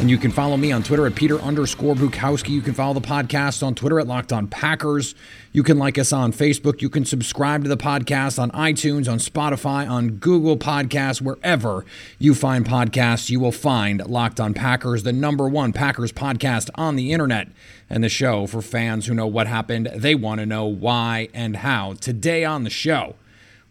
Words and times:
and 0.00 0.08
you 0.08 0.16
can 0.16 0.30
follow 0.30 0.56
me 0.56 0.72
on 0.72 0.82
Twitter 0.82 1.06
at 1.06 1.14
Peter 1.14 1.38
underscore 1.40 1.94
Bukowski. 1.94 2.48
You 2.48 2.62
can 2.62 2.72
follow 2.72 2.94
the 2.94 3.02
podcast 3.02 3.62
on 3.62 3.74
Twitter 3.74 4.00
at 4.00 4.06
Locked 4.06 4.32
On 4.32 4.46
Packers. 4.46 5.14
You 5.52 5.62
can 5.62 5.76
like 5.78 5.98
us 5.98 6.10
on 6.10 6.32
Facebook. 6.32 6.80
You 6.80 6.88
can 6.88 7.04
subscribe 7.04 7.64
to 7.64 7.68
the 7.68 7.76
podcast 7.76 8.38
on 8.38 8.50
iTunes, 8.52 9.12
on 9.12 9.18
Spotify, 9.18 9.86
on 9.88 10.12
Google 10.12 10.56
Podcasts, 10.56 11.20
wherever 11.20 11.84
you 12.18 12.34
find 12.34 12.64
podcasts. 12.64 13.28
You 13.28 13.40
will 13.40 13.52
find 13.52 14.06
Locked 14.06 14.40
On 14.40 14.54
Packers, 14.54 15.02
the 15.02 15.12
number 15.12 15.46
one 15.46 15.74
Packers 15.74 16.12
podcast 16.12 16.70
on 16.76 16.96
the 16.96 17.12
internet 17.12 17.48
and 17.90 18.02
the 18.02 18.08
show 18.08 18.46
for 18.46 18.62
fans 18.62 19.04
who 19.04 19.12
know 19.12 19.26
what 19.26 19.48
happened. 19.48 19.90
They 19.94 20.14
want 20.14 20.40
to 20.40 20.46
know 20.46 20.64
why 20.64 21.28
and 21.34 21.56
how. 21.56 21.92
Today 21.92 22.42
on 22.42 22.64
the 22.64 22.70
show, 22.70 23.16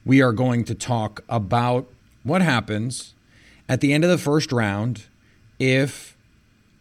we 0.05 0.21
are 0.21 0.33
going 0.33 0.64
to 0.66 0.75
talk 0.75 1.23
about 1.27 1.88
what 2.21 2.43
happens 2.43 3.16
at 3.67 3.81
the 3.81 3.93
end 3.93 4.03
of 4.03 4.11
the 4.11 4.17
first 4.19 4.52
round 4.52 5.05
if 5.58 6.16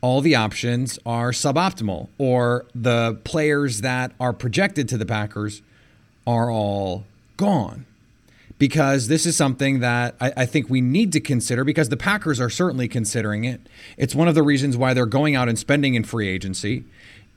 all 0.00 0.20
the 0.20 0.34
options 0.34 0.98
are 1.04 1.30
suboptimal 1.30 2.08
or 2.18 2.66
the 2.74 3.18
players 3.24 3.80
that 3.80 4.12
are 4.20 4.32
projected 4.32 4.88
to 4.88 4.96
the 4.96 5.06
Packers 5.06 5.62
are 6.26 6.50
all 6.50 7.04
gone. 7.36 7.84
Because 8.58 9.06
this 9.06 9.24
is 9.24 9.36
something 9.36 9.80
that 9.80 10.16
I, 10.20 10.32
I, 10.38 10.46
think 10.46 10.68
we 10.68 10.80
need 10.80 11.12
to 11.12 11.20
consider 11.20 11.62
because 11.62 11.90
the 11.90 11.96
Packers 11.96 12.40
are 12.40 12.50
certainly 12.50 12.88
considering 12.88 13.44
it. 13.44 13.60
It's 13.96 14.16
one 14.16 14.26
of 14.26 14.34
the 14.34 14.42
reasons 14.42 14.76
why 14.76 14.94
they're 14.94 15.06
going 15.06 15.36
out 15.36 15.48
and 15.48 15.56
spending 15.56 15.94
in 15.94 16.02
free 16.02 16.28
agency. 16.28 16.82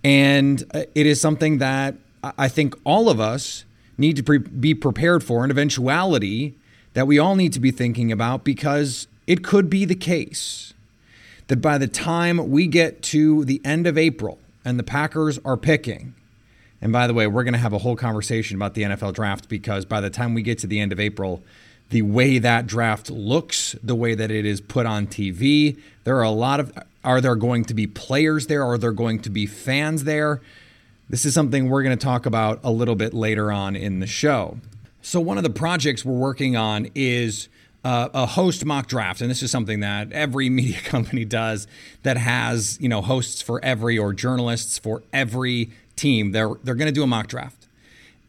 And 0.03 0.63
uh, 0.74 0.84
it 0.96 1.06
is 1.06 1.22
something 1.22 1.59
that 1.59 1.94
I 2.24 2.47
think 2.47 2.74
all 2.84 3.07
of 3.07 3.19
us 3.19 3.66
need 4.00 4.16
to 4.16 4.24
pre- 4.24 4.40
be 4.40 4.74
prepared 4.74 5.24
for, 5.24 5.44
an 5.44 5.52
eventuality 5.52 6.56
that 6.94 7.06
we 7.06 7.19
all 7.19 7.36
need 7.36 7.53
to 7.53 7.59
be 7.59 7.69
thinking 7.69 8.12
about 8.12 8.44
because 8.44 9.07
it 9.28 9.44
could 9.44 9.69
be 9.69 9.86
the 9.86 9.96
case 9.96 10.74
that 11.51 11.59
by 11.59 11.78
the 11.78 11.85
time 11.85 12.50
we 12.50 12.66
get 12.66 13.01
to 13.01 13.44
the 13.44 13.59
end 13.66 13.85
of 13.85 13.97
April 13.97 14.39
and 14.63 14.79
the 14.79 14.84
Packers 14.84 15.38
are 15.44 15.57
picking, 15.57 16.16
and 16.79 16.94
by 16.94 17.07
the 17.07 17.13
way, 17.13 17.28
we're 17.28 17.44
going 17.44 17.53
to 17.53 17.59
have 17.59 17.73
a 17.73 17.79
whole 17.79 17.97
conversation 17.97 18.56
about 18.56 18.73
the 18.73 18.84
NFL 18.84 19.12
draft 19.12 19.50
because 19.50 19.84
by 19.84 20.00
the 20.00 20.09
time 20.09 20.34
we 20.34 20.44
get 20.44 20.59
to 20.59 20.67
the 20.67 20.79
end 20.79 20.94
of 20.94 21.00
April, 21.01 21.44
the 21.89 22.03
way 22.03 22.38
that 22.38 22.67
draft 22.67 23.09
looks, 23.09 23.75
the 23.84 23.95
way 23.95 24.16
that 24.16 24.31
it 24.31 24.45
is 24.45 24.62
put 24.62 24.85
on 24.85 25.07
TV, 25.07 25.78
there 26.06 26.16
are 26.16 26.23
a 26.23 26.31
lot 26.31 26.62
of 26.62 26.72
are 27.03 27.19
there 27.19 27.35
going 27.35 27.66
to 27.66 27.73
be 27.73 27.85
players 27.85 28.47
there? 28.47 28.63
Are 28.63 28.78
there 28.78 28.94
going 28.94 29.19
to 29.19 29.29
be 29.29 29.45
fans 29.45 30.06
there? 30.06 30.39
This 31.09 31.25
is 31.25 31.33
something 31.33 31.69
we're 31.69 31.83
going 31.83 31.97
to 31.97 32.01
talk 32.01 32.25
about 32.25 32.62
a 32.63 32.72
little 32.72 32.95
bit 32.95 33.13
later 33.13 33.51
on 33.51 33.75
in 33.75 34.00
the 34.00 34.07
show. 34.07 34.59
So, 35.01 35.19
one 35.19 35.35
of 35.35 35.44
the 35.44 35.50
projects 35.50 36.06
we're 36.06 36.13
working 36.13 36.56
on 36.56 36.88
is 36.95 37.50
uh, 37.84 38.09
a 38.14 38.25
host 38.25 38.66
mock 38.66 38.88
draft, 38.88 39.22
and 39.22 39.30
this 39.30 39.42
is 39.42 39.52
something 39.52 39.80
that 39.80 40.12
every 40.12 40.50
media 40.59 40.80
company 40.81 41.25
does 41.25 41.68
that 42.03 42.18
has 42.18 42.78
you 42.81 42.90
know 42.90 43.02
hosts 43.02 43.42
for 43.42 43.64
every 43.64 43.97
or 43.97 44.14
journalists 44.14 44.78
for 44.78 45.03
every 45.14 45.72
team. 45.96 46.31
They're 46.31 46.53
they're 46.64 46.75
going 46.75 46.88
to 46.88 46.94
do 46.94 47.03
a 47.03 47.08
mock 47.08 47.28
draft, 47.28 47.68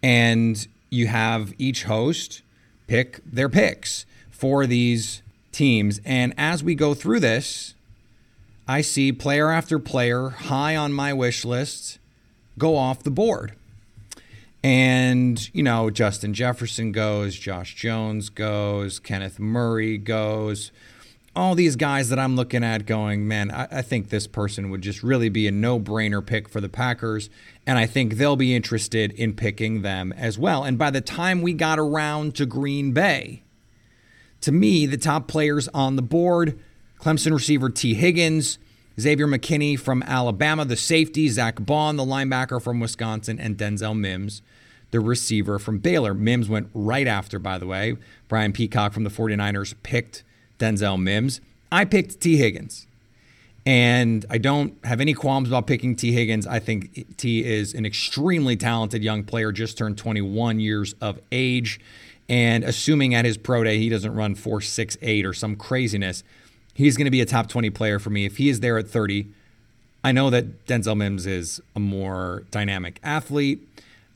and 0.03 0.67
you 0.91 1.07
have 1.07 1.53
each 1.59 1.85
host 1.85 2.43
pick 2.87 3.21
their 3.25 3.49
picks 3.49 4.05
for 4.31 4.67
these 4.67 5.23
teams. 5.53 6.01
And 6.05 6.35
as 6.37 6.65
we 6.65 6.75
go 6.75 6.95
through 6.95 7.21
this, 7.21 7.75
I 8.67 8.81
see 8.81 9.13
player 9.13 9.51
after 9.51 9.79
player 9.79 10.31
high 10.31 10.77
on 10.77 10.93
my 10.93 11.13
wish 11.13 11.45
list 11.45 11.99
go 12.59 12.77
off 12.77 13.03
the 13.03 13.11
board. 13.11 13.53
And, 14.65 15.53
you 15.55 15.63
know, 15.63 15.91
Justin 15.91 16.35
Jefferson 16.35 16.93
goes, 16.93 17.35
Josh 17.37 17.75
Jones 17.75 18.29
goes, 18.29 18.99
Kenneth 18.99 19.41
Murray 19.41 19.99
goes. 19.99 20.71
All 21.35 21.55
these 21.55 21.77
guys 21.77 22.11
that 22.11 22.19
I'm 22.19 22.37
looking 22.37 22.63
at 22.63 22.87
going, 22.87 23.27
man, 23.27 23.51
I, 23.51 23.67
I 23.71 23.83
think 23.83 24.11
this 24.11 24.27
person 24.27 24.71
would 24.71 24.83
just 24.83 25.03
really 25.03 25.31
be 25.31 25.49
a 25.49 25.51
no 25.51 25.81
brainer 25.81 26.25
pick 26.25 26.49
for 26.49 26.61
the 26.61 26.69
Packers. 26.69 27.29
And 27.67 27.79
I 27.79 27.87
think 27.87 28.15
they'll 28.15 28.37
be 28.37 28.55
interested 28.55 29.13
in 29.13 29.35
picking 29.35 29.83
them 29.83 30.13
as 30.13 30.39
well. 30.39 30.63
And 30.63 30.79
by 30.79 30.91
the 30.91 31.01
time 31.01 31.43
we 31.43 31.55
got 31.55 31.79
around 31.79 32.37
to 32.37 32.47
Green 32.47 32.93
Bay, 32.93 33.43
to 34.43 34.53
me, 34.53 34.87
the 34.87 34.97
top 34.97 35.27
players 35.27 35.69
on 35.69 35.97
the 35.97 36.03
board 36.03 36.59
Clemson 37.03 37.33
receiver 37.33 37.69
Tee 37.69 37.95
Higgins, 37.95 38.59
Xavier 39.01 39.27
McKinney 39.27 39.79
from 39.79 40.03
Alabama, 40.03 40.65
the 40.65 40.77
safety, 40.77 41.29
Zack 41.29 41.65
Baun, 41.65 41.97
the 41.97 42.05
linebacker 42.05 42.61
from 42.61 42.81
Wisconsin, 42.81 43.39
and 43.39 43.57
Denzel 43.57 43.99
Mims, 43.99 44.43
the 44.91 45.01
receiver 45.01 45.59
from 45.59 45.79
Baylor. 45.79 46.15
Mims 46.15 46.49
went 46.49 46.69
right 46.75 47.07
after, 47.07 47.39
by 47.39 47.59
the 47.59 47.67
way. 47.67 47.97
Brian 48.29 48.53
Peacock 48.53 48.93
from 48.93 49.05
the 49.05 49.11
49ers 49.11 49.75
picked 49.83 50.23
Denzel 50.59 51.01
Mims. 51.01 51.41
I 51.71 51.85
picked 51.85 52.21
Tee 52.21 52.37
Higgins. 52.37 52.87
And 53.65 54.27
I 54.29 54.39
don't 54.39 54.75
have 54.85 55.01
any 55.01 55.15
qualms 55.15 55.49
about 55.49 55.67
picking 55.67 55.95
Tee 55.95 56.13
Higgins. 56.13 56.47
I 56.47 56.59
think 56.59 57.17
Tee 57.17 57.45
is 57.45 57.75
an 57.75 57.87
extremely 57.87 58.57
talented 58.57 59.05
young 59.05 59.23
player, 59.23 59.53
just 59.53 59.79
turned 59.79 59.97
21 59.97 60.59
years 60.59 60.95
of 61.01 61.21
age. 61.31 61.81
And 62.29 62.65
assuming 62.65 63.15
at 63.15 63.25
his 63.25 63.37
pro 63.37 63.63
day 63.63 63.79
he 63.79 63.89
doesn't 63.89 64.15
run 64.15 64.35
4.68 64.35 65.25
or 65.25 65.33
some 65.33 65.55
craziness, 65.55 66.25
He's 66.75 66.97
going 66.97 67.05
to 67.05 67.11
be 67.11 67.21
a 67.21 67.27
top 67.27 67.49
20 67.49 67.71
player 67.71 67.99
for 67.99 68.11
me. 68.11 68.25
If 68.25 68.39
he 68.39 68.49
is 68.49 68.61
there 68.61 68.79
at 68.79 68.89
30, 68.89 69.27
I 70.05 70.13
know 70.13 70.31
that 70.31 70.67
Denzel 70.67 70.97
Mims 70.97 71.27
is 71.27 71.61
a 71.77 71.81
more 71.81 72.45
dynamic 72.51 72.99
athlete, 73.03 73.67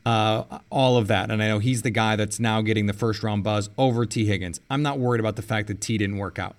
uh, 0.04 0.60
all 0.70 0.96
of 0.96 1.06
that. 1.08 1.30
And 1.30 1.42
I 1.42 1.48
know 1.48 1.58
he's 1.58 1.82
the 1.82 1.90
guy 1.90 2.16
that's 2.16 2.40
now 2.40 2.62
getting 2.62 2.86
the 2.86 2.92
first 2.92 3.22
round 3.22 3.44
buzz 3.44 3.68
over 3.76 4.06
Tee 4.06 4.26
Higgins. 4.26 4.60
I'm 4.70 4.82
not 4.82 4.98
worried 4.98 5.20
about 5.20 5.36
the 5.36 5.42
fact 5.42 5.68
that 5.68 5.80
Tee 5.80 5.98
didn't 5.98 6.18
work 6.18 6.38
out. 6.38 6.56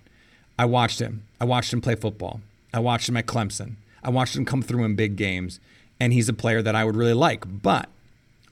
I 0.59 0.65
watched 0.65 0.99
him. 0.99 1.23
I 1.41 1.45
watched 1.45 1.73
him 1.73 1.81
play 1.81 1.95
football. 1.95 2.41
I 2.73 2.79
watched 2.79 3.09
him 3.09 3.17
at 3.17 3.25
Clemson. 3.25 3.75
I 4.03 4.09
watched 4.09 4.35
him 4.35 4.45
come 4.45 4.61
through 4.61 4.83
in 4.85 4.95
big 4.95 5.15
games. 5.15 5.59
And 5.99 6.13
he's 6.13 6.29
a 6.29 6.33
player 6.33 6.61
that 6.61 6.75
I 6.75 6.85
would 6.85 6.95
really 6.95 7.13
like. 7.13 7.61
But 7.61 7.89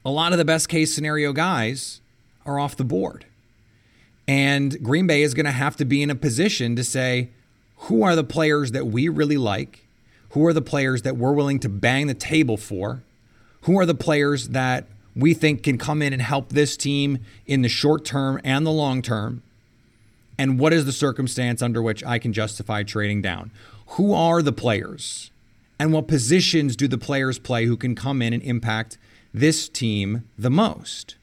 a 0.04 0.10
lot 0.10 0.32
of 0.32 0.38
the 0.38 0.46
best 0.46 0.68
case 0.68 0.94
scenario 0.94 1.32
guys 1.32 2.02
are 2.46 2.60
off 2.60 2.76
the 2.76 2.84
board. 2.84 3.26
And 4.28 4.82
Green 4.84 5.08
Bay 5.08 5.22
is 5.22 5.34
going 5.34 5.46
to 5.46 5.52
have 5.52 5.76
to 5.78 5.86
be 5.86 6.02
in 6.02 6.10
a 6.10 6.16
position 6.16 6.76
to 6.76 6.84
say, 6.84 7.30
who 7.78 8.04
are 8.04 8.16
the 8.16 8.24
players 8.24 8.72
that 8.72 8.88
we 8.88 9.10
really 9.10 9.38
like? 9.38 9.88
Who 10.30 10.46
are 10.46 10.54
the 10.54 10.62
players 10.62 11.04
that 11.04 11.18
we're 11.18 11.34
willing 11.34 11.60
to 11.60 11.70
bang 11.70 12.08
the 12.08 12.14
table 12.14 12.58
for? 12.58 13.04
Who 13.62 13.80
are 13.80 13.86
the 13.86 13.96
players 13.96 14.50
that 14.50 14.86
we 15.16 15.34
think 15.34 15.64
can 15.64 15.78
come 15.78 16.02
in 16.02 16.14
and 16.14 16.22
help 16.22 16.50
this 16.50 16.76
team 16.76 17.20
in 17.46 17.62
the 17.62 17.70
short 17.70 18.06
term 18.06 18.40
and 18.44 18.66
the 18.66 18.72
long 18.72 19.02
term? 19.02 19.44
And 20.38 20.60
what 20.60 20.74
is 20.74 20.86
the 20.86 20.92
circumstance 20.92 21.62
under 21.62 21.82
which 21.82 22.04
I 22.04 22.20
can 22.20 22.34
justify 22.34 22.84
trading 22.84 23.22
down? 23.22 23.52
Who 23.90 24.14
are 24.14 24.42
the 24.42 24.52
players? 24.52 25.32
And 25.80 25.94
what 25.94 26.08
positions 26.08 26.76
do 26.76 26.88
the 26.88 26.98
players 26.98 27.40
play 27.40 27.66
who 27.66 27.78
can 27.78 27.96
come 27.96 28.22
in 28.22 28.34
and 28.34 28.44
impact 28.44 28.98
this 29.34 29.70
team 29.70 30.28
the 30.38 30.50
most? 30.50 31.16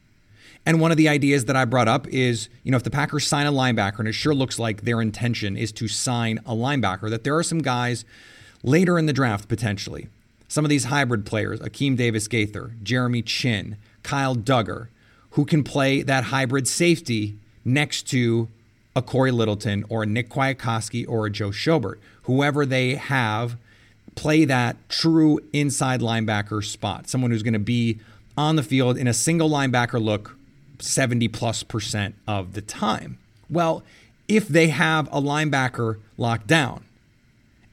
And 0.65 0.81
one 0.81 0.91
of 0.91 0.97
the 0.97 1.09
ideas 1.09 1.47
that 1.47 1.57
I 1.57 1.65
brought 1.65 1.89
up 1.89 2.07
is, 2.09 2.49
you 2.63 2.71
know, 2.71 2.77
if 2.77 2.85
the 2.85 2.91
Packers 2.91 3.27
sign 3.27 3.47
a 3.47 3.53
linebacker, 3.53 3.99
and 3.99 4.09
it 4.09 4.13
sure 4.13 4.35
looks 4.35 4.59
like 4.59 4.83
their 4.83 5.01
intention 5.01 5.57
is 5.57 5.73
to 5.73 5.89
sign 5.89 6.39
a 6.47 6.53
linebacker, 6.53 7.11
that 7.11 7.25
there 7.25 7.37
are 7.37 7.43
some 7.43 7.61
guys 7.61 8.05
later 8.63 8.99
in 8.99 9.07
the 9.07 9.13
draft 9.13 9.49
potentially. 9.49 10.09
Some 10.47 10.65
of 10.65 10.69
these 10.69 10.85
hybrid 10.85 11.27
players, 11.27 11.61
Akeem 11.61 11.97
Davis 11.97 12.29
Gaither, 12.29 12.73
Jeremy 12.83 13.23
Chinn, 13.23 13.77
Kyle 14.03 14.37
Dugger, 14.37 14.89
who 15.31 15.45
can 15.45 15.65
play 15.65 16.03
that 16.03 16.25
hybrid 16.25 16.69
safety 16.69 17.37
next 17.65 18.03
to 18.09 18.49
a 18.95 19.03
Cory 19.03 19.31
Littleton 19.31 19.85
or 19.89 20.03
a 20.03 20.07
Nick 20.07 20.29
Kwiatkoski 20.29 21.09
or 21.09 21.27
a 21.27 21.31
Joe 21.31 21.49
Schobert, 21.49 21.97
whoever 22.25 22.67
they 22.67 22.95
have 22.97 23.57
play 24.15 24.45
that 24.45 24.77
true 24.89 25.41
inside 25.53 26.01
linebacker 26.01 26.63
spot, 26.63 27.09
someone 27.09 27.31
who's 27.31 27.43
going 27.43 27.55
to 27.55 27.59
be 27.59 27.99
on 28.37 28.57
the 28.57 28.63
field 28.63 28.99
in 28.99 29.07
a 29.07 29.15
single 29.15 29.49
linebacker 29.49 30.03
look 30.03 30.37
70 30.83 31.29
plus 31.29 31.63
percent 31.63 32.15
of 32.27 32.55
the 32.55 32.63
time. 32.63 33.19
Well, 33.49 33.83
if 34.29 34.49
they 34.49 34.69
have 34.69 35.09
a 35.09 35.21
linebacker 35.21 35.99
locked 36.17 36.47
down 36.47 36.85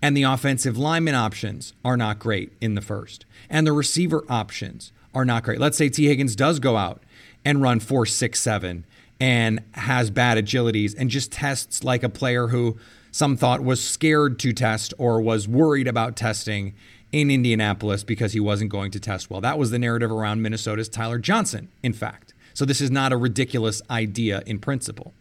and 0.02 0.16
the 0.16 0.24
offensive 0.24 0.78
lineman 0.78 1.16
options 1.16 1.74
are 1.84 1.98
not 1.98 2.20
great 2.20 2.52
in 2.62 2.76
the 2.76 2.82
first 2.82 3.26
and 3.50 3.66
the 3.66 3.74
receiver 3.74 4.24
options 4.30 4.92
are 5.14 5.26
not 5.26 5.44
great. 5.44 5.60
Let's 5.60 5.78
say 5.78 5.90
Tee 5.90 6.08
Higgins 6.08 6.36
does 6.36 6.60
go 6.60 6.78
out 6.78 7.02
and 7.44 7.62
run 7.62 7.80
four, 7.80 8.06
six, 8.06 8.40
seven 8.40 8.86
and 9.20 9.62
has 9.74 10.10
bad 10.10 10.38
agilities 10.38 10.96
and 10.98 11.10
just 11.10 11.32
tests 11.32 11.84
like 11.84 12.04
a 12.04 12.10
player 12.10 12.48
who 12.48 12.78
some 13.12 13.36
thought 13.36 13.64
was 13.64 13.84
scared 13.84 14.40
to 14.40 14.54
test 14.54 14.94
or 14.98 15.20
was 15.20 15.48
worried 15.48 15.88
about 15.88 16.16
testing 16.16 16.74
in 17.12 17.32
Indianapolis 17.32 18.04
because 18.04 18.34
he 18.34 18.40
wasn't 18.40 18.70
going 18.70 18.92
to 18.92 19.00
test 19.00 19.30
well. 19.30 19.42
That 19.42 19.58
was 19.58 19.72
the 19.72 19.80
narrative 19.80 20.12
around 20.12 20.42
Minnesota's 20.42 20.90
Tyler 20.90 21.18
Johnson, 21.18 21.70
in 21.82 21.94
fact. 21.94 22.29
So 22.54 22.66
this 22.66 22.82
is 22.82 22.92
not 22.92 23.14
a 23.14 23.18
ridiculous 23.18 23.82
idea 23.90 24.44
in 24.46 24.60
principle. 24.60 25.14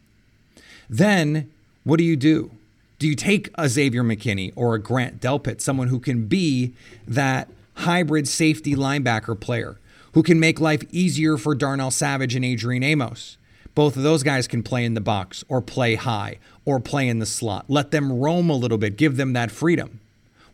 Then 0.88 1.50
what 1.84 1.98
do 1.98 2.04
you 2.04 2.16
do? 2.16 2.50
Do 2.98 3.06
you 3.06 3.14
take 3.14 3.50
a 3.54 3.68
Xavier 3.68 4.02
McKinney 4.02 4.52
or 4.56 4.74
a 4.74 4.80
Grant 4.80 5.20
Delpit, 5.20 5.60
someone 5.60 5.88
who 5.88 6.00
can 6.00 6.26
be 6.26 6.74
that 7.06 7.48
hybrid 7.74 8.26
safety 8.26 8.74
linebacker 8.74 9.38
player, 9.38 9.78
who 10.12 10.22
can 10.22 10.40
make 10.40 10.60
life 10.60 10.82
easier 10.90 11.36
for 11.36 11.54
Darnell 11.54 11.92
Savage 11.92 12.34
and 12.34 12.44
Adrian 12.44 12.82
Amos? 12.82 13.36
Both 13.74 13.96
of 13.96 14.02
those 14.02 14.24
guys 14.24 14.48
can 14.48 14.64
play 14.64 14.84
in 14.84 14.94
the 14.94 15.00
box 15.00 15.44
or 15.48 15.60
play 15.60 15.94
high 15.94 16.38
or 16.64 16.80
play 16.80 17.06
in 17.06 17.20
the 17.20 17.26
slot. 17.26 17.66
Let 17.68 17.92
them 17.92 18.12
roam 18.12 18.50
a 18.50 18.56
little 18.56 18.78
bit, 18.78 18.96
give 18.96 19.16
them 19.16 19.32
that 19.34 19.52
freedom. 19.52 20.00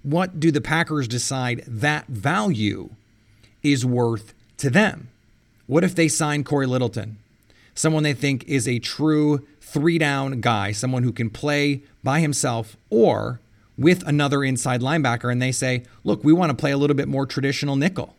What 0.02 0.38
do 0.38 0.50
the 0.50 0.60
Packers 0.60 1.08
decide 1.08 1.64
that 1.66 2.06
value 2.08 2.90
is 3.62 3.86
worth 3.86 4.34
to 4.58 4.68
them? 4.68 5.08
What 5.66 5.84
if 5.84 5.94
they 5.94 6.08
sign 6.08 6.44
Cory 6.44 6.66
Littleton, 6.66 7.18
someone 7.74 8.02
they 8.02 8.12
think 8.12 8.44
is 8.44 8.68
a 8.68 8.78
true 8.78 9.46
three 9.60 9.98
down 9.98 10.40
guy, 10.40 10.72
someone 10.72 11.02
who 11.02 11.12
can 11.12 11.30
play 11.30 11.82
by 12.02 12.20
himself 12.20 12.76
or 12.90 13.40
with 13.76 14.06
another 14.06 14.44
inside 14.44 14.80
linebacker, 14.80 15.32
and 15.32 15.42
they 15.42 15.52
say, 15.52 15.82
look, 16.04 16.22
we 16.22 16.32
want 16.32 16.50
to 16.50 16.56
play 16.56 16.70
a 16.70 16.76
little 16.76 16.94
bit 16.94 17.08
more 17.08 17.26
traditional 17.26 17.76
nickel. 17.76 18.14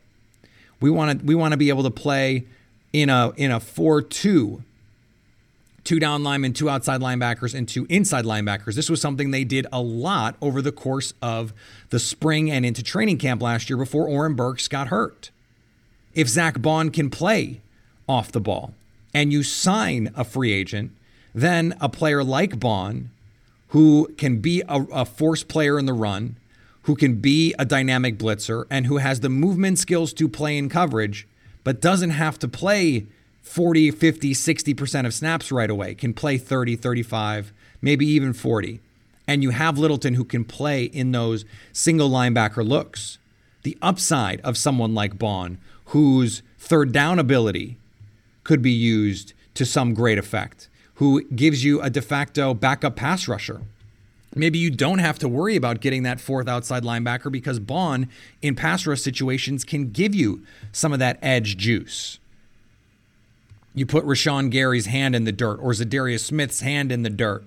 We 0.82 0.90
want 0.90 1.20
to 1.20 1.26
we 1.26 1.36
want 1.36 1.54
to 1.54 1.58
be 1.58 1.70
able 1.70 1.84
to 1.84 1.92
play 1.92 2.46
in 2.92 3.10
a 3.10 3.32
in 3.38 3.52
a 3.52 3.60
4-2 3.60 4.64
two 5.86 6.00
down 6.00 6.24
linemen, 6.24 6.52
two 6.52 6.70
outside 6.70 7.00
linebackers, 7.00 7.56
and 7.56 7.70
two 7.70 7.86
inside 7.90 8.26
linebackers. 8.26 8.76
This 8.76 8.90
was 8.90 9.00
something 9.00 9.32
they 9.32 9.44
did 9.44 9.68
a 9.72 9.80
lot 9.80 10.36
over 10.42 10.62
the 10.62 10.72
course 10.72 11.14
of 11.22 11.54
the 11.92 12.00
spring 12.00 12.52
and 12.52 12.66
into 12.66 12.84
training 12.84 13.20
camp 13.20 13.42
last 13.42 13.70
year 13.70 13.78
before 13.78 14.08
Oren 14.08 14.34
Burks 14.34 14.68
got 14.68 14.88
hurt. 14.88 15.30
If 16.16 16.30
Zack 16.30 16.62
Baun 16.62 16.90
can 16.90 17.10
play 17.10 17.62
off 18.08 18.32
the 18.32 18.40
ball 18.40 18.74
and 19.14 19.32
you 19.32 19.44
sign 19.44 20.12
a 20.16 20.24
free 20.24 20.52
agent, 20.52 20.92
then 21.34 21.76
a 21.82 21.90
player 21.90 22.24
like 22.24 22.60
Baun, 22.60 23.12
who 23.70 24.10
can 24.18 24.40
be 24.40 24.64
a, 24.68 24.82
a 24.94 25.06
force 25.06 25.44
player 25.44 25.78
in 25.78 25.86
the 25.86 25.94
run, 25.94 26.38
who 26.84 26.96
can 26.96 27.16
be 27.16 27.54
a 27.60 27.66
dynamic 27.66 28.18
blitzer, 28.18 28.66
and 28.70 28.86
who 28.86 28.98
has 28.98 29.20
the 29.20 29.30
movement 29.30 29.78
skills 29.78 30.14
to 30.14 30.30
play 30.30 30.58
in 30.58 30.70
coverage, 30.70 31.28
but 31.66 31.82
doesn't 31.82 32.12
have 32.12 32.40
to 32.40 32.48
play 32.48 33.06
40, 33.42 33.92
50, 33.92 34.34
60% 34.34 35.06
of 35.06 35.14
snaps 35.14 35.52
right 35.52 35.70
away, 35.70 35.96
can 35.96 36.14
play 36.14 36.38
30, 36.38 36.78
35, 36.78 37.52
maybe 37.82 38.06
even 38.06 38.34
40. 38.34 38.80
And 39.28 39.44
you 39.44 39.50
have 39.50 39.78
Littleton 39.78 40.14
who 40.14 40.24
can 40.24 40.46
play 40.46 40.86
in 40.86 41.12
those 41.12 41.44
single 41.74 42.10
linebacker 42.10 42.68
looks. 42.68 43.18
The 43.64 43.78
upside 43.82 44.40
of 44.42 44.58
someone 44.58 44.94
like 44.94 45.18
Baun, 45.18 45.58
whose 45.86 46.42
third 46.58 46.92
down 46.92 47.20
ability 47.20 47.78
could 48.44 48.62
be 48.62 48.72
used 48.72 49.34
to 49.54 49.66
some 49.66 49.94
great 49.94 50.18
effect, 50.18 50.68
who 50.96 51.24
gives 51.30 51.64
you 51.64 51.82
a 51.82 51.90
de 51.90 52.02
facto 52.02 52.54
backup 52.54 52.96
pass 52.96 53.28
rusher. 53.28 53.62
Maybe 54.34 54.60
you 54.60 54.70
don't 54.70 55.00
have 55.00 55.18
to 55.20 55.30
worry 55.30 55.56
about 55.56 55.80
getting 55.80 56.04
that 56.04 56.20
fourth 56.20 56.50
outside 56.50 56.84
linebacker 56.84 57.32
because 57.32 57.60
Baun 57.60 58.10
in 58.42 58.56
pass 58.56 58.86
rush 58.86 59.02
situations 59.02 59.64
can 59.64 59.92
give 59.92 60.14
you 60.14 60.44
some 60.74 60.92
of 60.92 61.00
that 61.00 61.18
edge 61.22 61.56
juice 61.56 62.20
you 63.76 63.86
put 63.86 64.06
Rashan 64.06 64.50
Gary's 64.50 64.88
hand 64.88 65.16
in 65.16 65.26
the 65.26 65.32
dirt 65.34 65.60
or 65.62 65.72
Za'Darius 65.72 66.22
Smith's 66.22 66.62
hand 66.62 66.92
in 66.92 67.04
the 67.04 67.10
dirt 67.10 67.44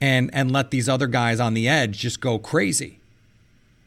and 0.00 0.30
and 0.32 0.50
let 0.50 0.70
these 0.70 0.88
other 0.88 1.06
guys 1.06 1.38
on 1.38 1.54
the 1.54 1.68
edge 1.68 1.98
just 1.98 2.20
go 2.20 2.38
crazy. 2.38 2.98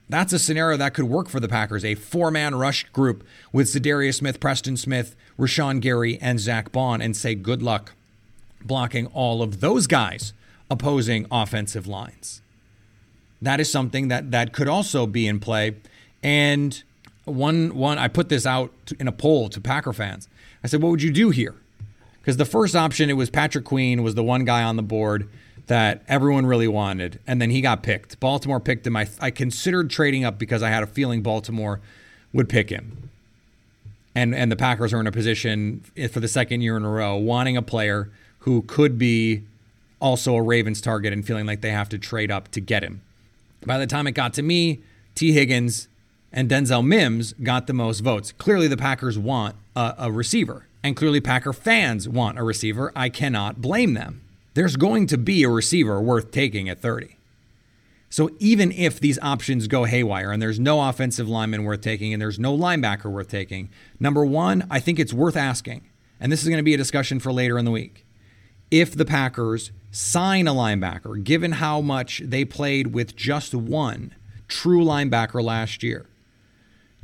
That's 0.10 0.34
a 0.34 0.40
scenario 0.40 0.76
that 0.78 0.96
could 0.96 1.06
work 1.06 1.30
for 1.30 1.40
the 1.40 1.48
Packers. 1.48 1.86
A 1.86 1.94
four-man 1.94 2.56
rush 2.56 2.84
group 2.86 3.24
with 3.54 3.68
Za'Darius 3.68 4.16
Smith, 4.16 4.40
Preston 4.40 4.76
Smith, 4.76 5.16
Rashan 5.38 5.80
Gary, 5.82 6.18
and 6.20 6.40
Zack 6.40 6.72
Baun, 6.72 7.00
and 7.00 7.16
say 7.16 7.36
good 7.36 7.62
luck 7.62 7.94
blocking 8.64 9.06
all 9.08 9.42
of 9.44 9.60
those 9.60 9.86
guys 9.86 10.34
opposing 10.70 11.28
offensive 11.32 11.88
lines. 11.88 12.42
That 13.42 13.60
is 13.60 13.72
something 13.72 14.08
that 14.10 14.32
that 14.32 14.52
could 14.52 14.68
also 14.68 15.06
be 15.06 15.28
in 15.28 15.40
play. 15.40 15.76
And 16.22 16.82
one 17.26 17.76
one 17.76 17.98
I 17.98 18.08
put 18.08 18.30
this 18.30 18.46
out 18.46 18.74
in 19.00 19.08
a 19.08 19.12
poll 19.12 19.48
to 19.50 19.62
Packer 19.62 19.94
fans. 19.94 20.28
I 20.64 20.68
said, 20.68 20.82
what 20.82 20.90
would 20.90 21.04
you 21.04 21.12
do 21.12 21.30
here? 21.30 21.56
Because 22.20 22.38
the 22.38 22.46
first 22.46 22.76
option, 22.76 23.10
it 23.10 23.14
was 23.14 23.30
Patrick 23.30 23.64
Queen, 23.64 24.04
was 24.04 24.16
the 24.16 24.24
one 24.24 24.44
guy 24.44 24.64
on 24.64 24.76
the 24.76 24.84
board 24.84 25.30
that 25.70 26.02
everyone 26.08 26.48
really 26.48 26.68
wanted, 26.68 27.20
and 27.28 27.40
then 27.40 27.52
he 27.52 27.62
got 27.62 27.84
picked. 27.84 28.20
Baltimore 28.20 28.60
picked 28.60 28.88
him. 28.88 28.96
I, 28.96 29.08
I 29.20 29.30
considered 29.30 29.92
trading 29.92 30.26
up 30.26 30.40
because 30.40 30.64
I 30.64 30.70
had 30.70 30.82
a 30.82 30.88
feeling 30.88 31.22
Baltimore 31.22 31.80
would 32.34 32.50
pick 32.50 32.72
him. 32.72 33.12
And, 34.16 34.34
and 34.34 34.52
the 34.52 34.56
Packers 34.56 34.94
are 34.94 35.00
in 35.00 35.06
a 35.06 35.12
position 35.12 35.86
for 36.12 36.20
the 36.20 36.28
second 36.28 36.62
year 36.62 36.76
in 36.76 36.84
a 36.84 36.90
row 36.90 37.16
wanting 37.18 37.56
a 37.56 37.62
player 37.62 38.10
who 38.40 38.64
could 38.64 38.98
be 38.98 39.44
also 40.00 40.34
a 40.34 40.42
Ravens 40.42 40.82
target 40.82 41.14
and 41.14 41.26
feeling 41.26 41.46
like 41.46 41.62
they 41.62 41.70
have 41.70 41.88
to 41.90 42.00
trade 42.00 42.32
up 42.32 42.48
to 42.50 42.60
get 42.60 42.84
him. 42.84 43.04
By 43.64 43.78
the 43.78 43.86
time 43.86 44.08
it 44.08 44.14
got 44.14 44.34
to 44.34 44.42
me, 44.42 44.80
Tee 45.14 45.34
Higgins 45.34 45.88
and 46.34 46.50
Denzel 46.50 46.84
Mims 46.84 47.34
got 47.34 47.68
the 47.68 47.74
most 47.74 48.00
votes. 48.00 48.32
Clearly, 48.32 48.68
the 48.68 48.76
Packers 48.76 49.20
want 49.20 49.56
a, 49.76 49.94
a 50.00 50.12
receiver. 50.12 50.66
And 50.84 50.96
clearly, 50.96 51.22
Packer 51.22 51.54
fans 51.54 52.10
want 52.10 52.40
a 52.40 52.44
receiver. 52.44 52.92
I 52.96 53.10
cannot 53.10 53.62
blame 53.62 53.94
them. 53.94 54.22
There's 54.60 54.76
going 54.76 55.08
to 55.08 55.18
be 55.18 55.44
a 55.44 55.50
receiver 55.50 56.02
worth 56.02 56.32
taking 56.32 56.68
at 56.68 56.82
30. 56.82 57.16
So 58.10 58.30
even 58.40 58.74
if 58.74 59.00
these 59.00 59.18
options 59.22 59.68
go 59.68 59.86
haywire 59.86 60.34
and 60.34 60.42
there's 60.42 60.60
no 60.60 60.90
offensive 60.90 61.30
lineman 61.30 61.64
worth 61.64 61.80
taking 61.80 62.12
and 62.12 62.22
there's 62.22 62.38
no 62.38 62.58
linebacker 62.58 63.10
worth 63.10 63.30
taking, 63.30 63.70
number 64.02 64.26
one, 64.26 64.68
I 64.70 64.82
think 64.82 65.00
it's 65.00 65.14
worth 65.14 65.38
asking, 65.38 65.88
and 66.20 66.30
this 66.30 66.42
is 66.44 66.50
going 66.50 66.60
to 66.60 66.64
be 66.64 66.74
a 66.74 66.78
discussion 66.78 67.22
for 67.22 67.32
later 67.32 67.58
in 67.58 67.64
the 67.64 67.72
week. 67.72 68.06
If 68.70 68.94
the 68.94 69.06
Packers 69.06 69.72
sign 69.92 70.46
a 70.46 70.54
linebacker, 70.54 71.24
given 71.24 71.54
how 71.54 71.80
much 71.80 72.22
they 72.26 72.44
played 72.44 72.88
with 72.88 73.16
just 73.16 73.56
one 73.56 74.14
true 74.50 74.84
linebacker 74.84 75.42
last 75.42 75.84
year, 75.84 76.06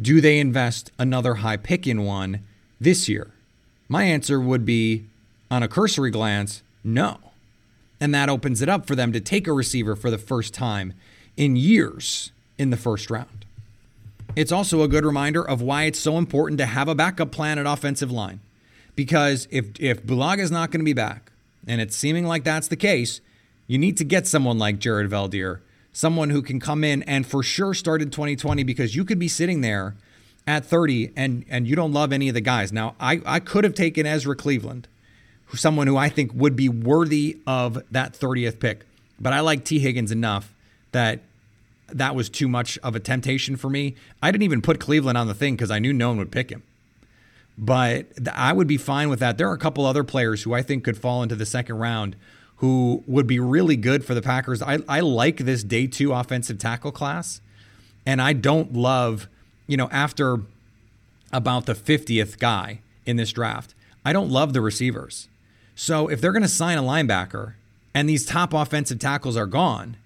do 0.01 0.19
they 0.19 0.39
invest 0.39 0.91
another 0.99 1.35
high 1.35 1.55
pick 1.55 1.87
in 1.87 2.03
one 2.03 2.45
this 2.81 3.07
year? 3.07 3.31
My 3.87 4.03
answer 4.03 4.41
would 4.41 4.65
be, 4.65 5.05
on 5.49 5.63
a 5.63 5.69
cursory 5.69 6.11
glance, 6.11 6.61
no. 6.83 7.24
And 7.99 8.13
that 8.13 8.29
opens 8.29 8.61
it 8.61 8.69
up 8.69 8.85
for 8.85 8.95
them 8.95 9.11
to 9.13 9.19
take 9.19 9.47
a 9.47 9.53
receiver 9.53 9.95
for 9.95 10.11
the 10.11 10.17
first 10.17 10.53
time 10.53 10.93
in 11.37 11.55
years 11.55 12.31
in 12.57 12.69
the 12.69 12.77
first 12.77 13.09
round. 13.09 13.45
It's 14.35 14.51
also 14.51 14.81
a 14.81 14.87
good 14.87 15.05
reminder 15.05 15.47
of 15.47 15.61
why 15.61 15.83
it's 15.83 15.99
so 15.99 16.17
important 16.17 16.57
to 16.57 16.65
have 16.65 16.87
a 16.87 16.95
backup 16.95 17.31
plan 17.31 17.57
at 17.57 17.65
offensive 17.65 18.11
line. 18.11 18.41
Because 18.95 19.47
if, 19.51 19.79
if 19.79 20.03
Bulaga 20.03 20.39
is 20.39 20.51
not 20.51 20.71
going 20.71 20.79
to 20.79 20.85
be 20.85 20.93
back, 20.93 21.31
and 21.67 21.81
it's 21.81 21.95
seeming 21.95 22.25
like 22.25 22.43
that's 22.43 22.67
the 22.67 22.75
case, 22.75 23.21
you 23.67 23.77
need 23.77 23.97
to 23.97 24.03
get 24.03 24.27
someone 24.27 24.57
like 24.57 24.79
Jared 24.79 25.09
Veldheer, 25.09 25.59
someone 25.91 26.29
who 26.29 26.41
can 26.41 26.59
come 26.59 26.83
in 26.83 27.01
and 27.03 27.25
for 27.25 27.41
sure 27.41 27.73
start 27.73 28.01
in 28.01 28.09
2020 28.09 28.63
because 28.63 28.95
you 28.95 29.05
could 29.05 29.19
be 29.19 29.27
sitting 29.27 29.61
there 29.61 29.95
at 30.45 30.65
30 30.65 31.11
and 31.15 31.43
and 31.49 31.67
you 31.67 31.75
don't 31.75 31.93
love 31.93 32.13
any 32.13 32.27
of 32.27 32.35
the 32.35 32.41
guys. 32.41 32.71
Now, 32.71 32.95
I, 32.99 33.21
I 33.25 33.39
could 33.39 33.63
have 33.63 33.73
taken 33.73 34.05
Ezra 34.05 34.35
Cleveland, 34.35 34.87
someone 35.53 35.87
who 35.87 35.97
I 35.97 36.09
think 36.09 36.31
would 36.33 36.55
be 36.55 36.69
worthy 36.69 37.37
of 37.45 37.81
that 37.91 38.13
30th 38.13 38.59
pick. 38.59 38.85
But 39.19 39.33
I 39.33 39.39
like 39.41 39.63
Tee 39.63 39.79
Higgins 39.79 40.11
enough 40.11 40.53
that 40.91 41.21
that 41.87 42.15
was 42.15 42.29
too 42.29 42.47
much 42.47 42.77
of 42.79 42.95
a 42.95 42.99
temptation 42.99 43.55
for 43.55 43.69
me. 43.69 43.95
I 44.21 44.31
didn't 44.31 44.43
even 44.43 44.61
put 44.61 44.79
Cleveland 44.79 45.17
on 45.17 45.27
the 45.27 45.33
thing 45.35 45.55
because 45.55 45.69
I 45.71 45.79
knew 45.79 45.93
no 45.93 46.09
one 46.09 46.17
would 46.17 46.31
pick 46.31 46.49
him. 46.49 46.63
but 47.57 48.07
I 48.33 48.51
would 48.53 48.67
be 48.67 48.77
fine 48.77 49.09
with 49.09 49.19
that. 49.19 49.37
There 49.37 49.49
are 49.49 49.53
a 49.53 49.57
couple 49.57 49.85
other 49.85 50.03
players 50.03 50.43
who 50.43 50.53
I 50.53 50.61
think 50.61 50.83
could 50.83 50.97
fall 50.97 51.23
into 51.23 51.35
the 51.35 51.45
second 51.45 51.77
round 51.77 52.15
who 52.57 53.03
would 53.07 53.27
be 53.27 53.39
really 53.39 53.75
good 53.75 54.03
for 54.05 54.13
the 54.13 54.21
Packers. 54.21 54.61
I, 54.61 54.79
I 54.87 54.99
like 55.01 55.37
this 55.37 55.63
day 55.63 55.87
two 55.87 56.13
offensive 56.13 56.57
tackle 56.57 56.91
class, 56.91 57.41
and 58.05 58.21
I 58.21 58.33
don't 58.33 58.73
love, 58.73 59.27
you 59.67 59.77
know, 59.77 59.89
after 59.91 60.39
about 61.31 61.65
the 61.65 61.75
50th 61.75 62.39
guy 62.39 62.79
in 63.05 63.17
this 63.17 63.31
draft, 63.31 63.73
I 64.03 64.13
don't 64.13 64.29
love 64.29 64.53
the 64.53 64.61
receivers. 64.61 65.27
So 65.75 66.07
if 66.07 66.21
they're 66.21 66.31
going 66.31 66.41
to 66.41 66.47
sign 66.47 66.77
a 66.77 66.83
linebacker 66.83 67.53
and 67.93 68.07
these 68.07 68.25
top 68.25 68.53
offensive 68.53 68.97
tackles 68.99 69.35
are 69.35 69.45
gone, 69.45 69.97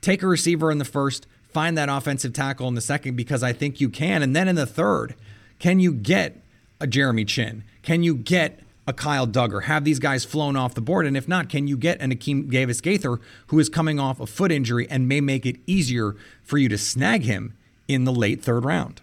take 0.00 0.22
a 0.22 0.26
receiver 0.26 0.70
in 0.70 0.78
the 0.78 0.84
first, 0.84 1.26
find 1.52 1.76
that 1.76 1.90
offensive 1.90 2.32
tackle 2.32 2.66
in 2.68 2.74
the 2.74 2.80
second 2.80 3.16
because 3.16 3.42
I 3.42 3.52
think 3.52 3.80
you 3.80 3.90
can. 3.90 4.22
And 4.22 4.34
then 4.34 4.48
in 4.48 4.56
the 4.56 4.66
third, 4.66 5.14
can 5.58 5.80
you 5.80 5.92
get 5.92 6.40
a 6.80 6.86
Jeremy 6.86 7.24
Chinn? 7.24 7.64
Can 7.82 8.02
you 8.02 8.14
get 8.14 8.60
a 8.86 8.92
Kyle 8.94 9.26
Dugger? 9.26 9.64
Have 9.64 9.84
these 9.84 9.98
guys 9.98 10.24
flown 10.24 10.56
off 10.56 10.74
the 10.74 10.80
board? 10.80 11.04
And 11.04 11.16
if 11.16 11.28
not, 11.28 11.50
can 11.50 11.68
you 11.68 11.76
get 11.76 12.00
an 12.00 12.10
Akeem 12.10 12.50
Davis 12.50 12.80
Gaither 12.80 13.20
who 13.48 13.58
is 13.58 13.68
coming 13.68 14.00
off 14.00 14.20
a 14.20 14.26
foot 14.26 14.50
injury 14.50 14.88
and 14.88 15.06
may 15.06 15.20
make 15.20 15.44
it 15.44 15.56
easier 15.66 16.16
for 16.42 16.56
you 16.56 16.68
to 16.70 16.78
snag 16.78 17.22
him 17.24 17.54
in 17.86 18.04
the 18.04 18.12
late 18.12 18.42
third 18.42 18.64
round? 18.64 19.02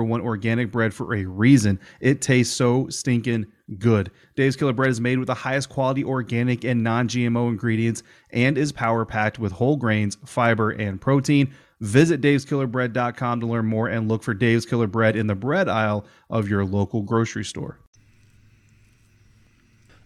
number 0.01 0.11
one 0.11 0.21
organic 0.21 0.71
bread 0.71 0.93
for 0.93 1.13
a 1.15 1.25
reason. 1.25 1.79
It 1.99 2.21
tastes 2.21 2.55
so 2.55 2.87
stinking 2.89 3.45
good. 3.77 4.11
Dave's 4.35 4.55
Killer 4.55 4.73
Bread 4.73 4.89
is 4.89 4.99
made 4.99 5.19
with 5.19 5.27
the 5.27 5.33
highest 5.33 5.69
quality 5.69 6.03
organic 6.03 6.63
and 6.63 6.83
non 6.83 7.07
GMO 7.07 7.49
ingredients 7.49 8.03
and 8.31 8.57
is 8.57 8.71
power 8.71 9.05
packed 9.05 9.39
with 9.39 9.51
whole 9.51 9.77
grains, 9.77 10.17
fiber, 10.25 10.71
and 10.71 10.99
protein. 10.99 11.53
Visit 11.79 12.21
daveskillerbread.com 12.21 13.39
to 13.39 13.47
learn 13.47 13.65
more 13.65 13.87
and 13.87 14.07
look 14.07 14.23
for 14.23 14.33
Dave's 14.33 14.65
Killer 14.65 14.87
Bread 14.87 15.15
in 15.15 15.27
the 15.27 15.35
bread 15.35 15.67
aisle 15.67 16.05
of 16.29 16.47
your 16.47 16.63
local 16.63 17.01
grocery 17.01 17.43
store. 17.43 17.79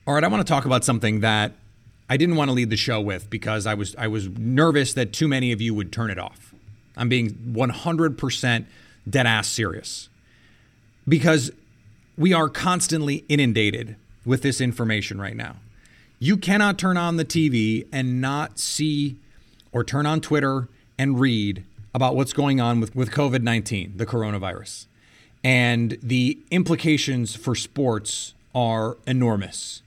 All 0.08 0.14
right, 0.14 0.24
I 0.24 0.28
want 0.28 0.46
to 0.46 0.52
talk 0.52 0.66
about 0.66 0.86
something 0.86 1.22
that 1.22 1.54
I 2.10 2.18
didn't 2.18 2.36
want 2.36 2.50
to 2.50 2.54
lead 2.54 2.70
the 2.70 2.78
show 2.78 3.02
with 3.02 3.30
because 3.30 3.66
I 3.66 3.74
was 3.74 3.96
I 3.98 4.08
was 4.08 4.30
nervous 4.30 4.94
that 4.94 5.12
too 5.12 5.28
many 5.28 5.52
of 5.52 5.62
you 5.62 5.74
would 5.74 5.92
turn 5.92 6.12
it 6.12 6.20
off. 6.20 6.54
I'm 6.98 7.10
being 7.10 7.34
100% 7.54 8.66
dead 9.10 9.28
ass 9.28 9.48
serious. 9.48 10.10
Because 11.08 11.52
we 12.18 12.34
are 12.34 12.50
constantly 12.50 13.24
inundated 13.30 13.96
with 14.26 14.42
this 14.42 14.60
information 14.60 15.20
right 15.20 15.36
now. 15.36 15.58
You 16.20 16.38
cannot 16.38 16.80
turn 16.80 16.98
on 16.98 17.18
the 17.18 17.26
TV 17.26 17.86
and 17.92 18.22
not 18.22 18.58
see 18.58 19.18
or 19.72 19.84
turn 19.84 20.06
on 20.06 20.22
Twitter 20.22 20.68
and 20.98 21.20
read 21.20 21.64
about 21.94 22.16
what's 22.16 22.34
going 22.34 22.60
on 22.60 22.80
with, 22.80 22.96
with 22.96 23.12
COVID 23.12 23.42
19, 23.42 23.94
the 23.98 24.06
coronavirus. 24.06 24.86
And 25.44 25.98
the 26.02 26.40
implications 26.50 27.36
for 27.36 27.54
sports 27.54 28.34
are 28.56 28.98
enormous. 29.06 29.82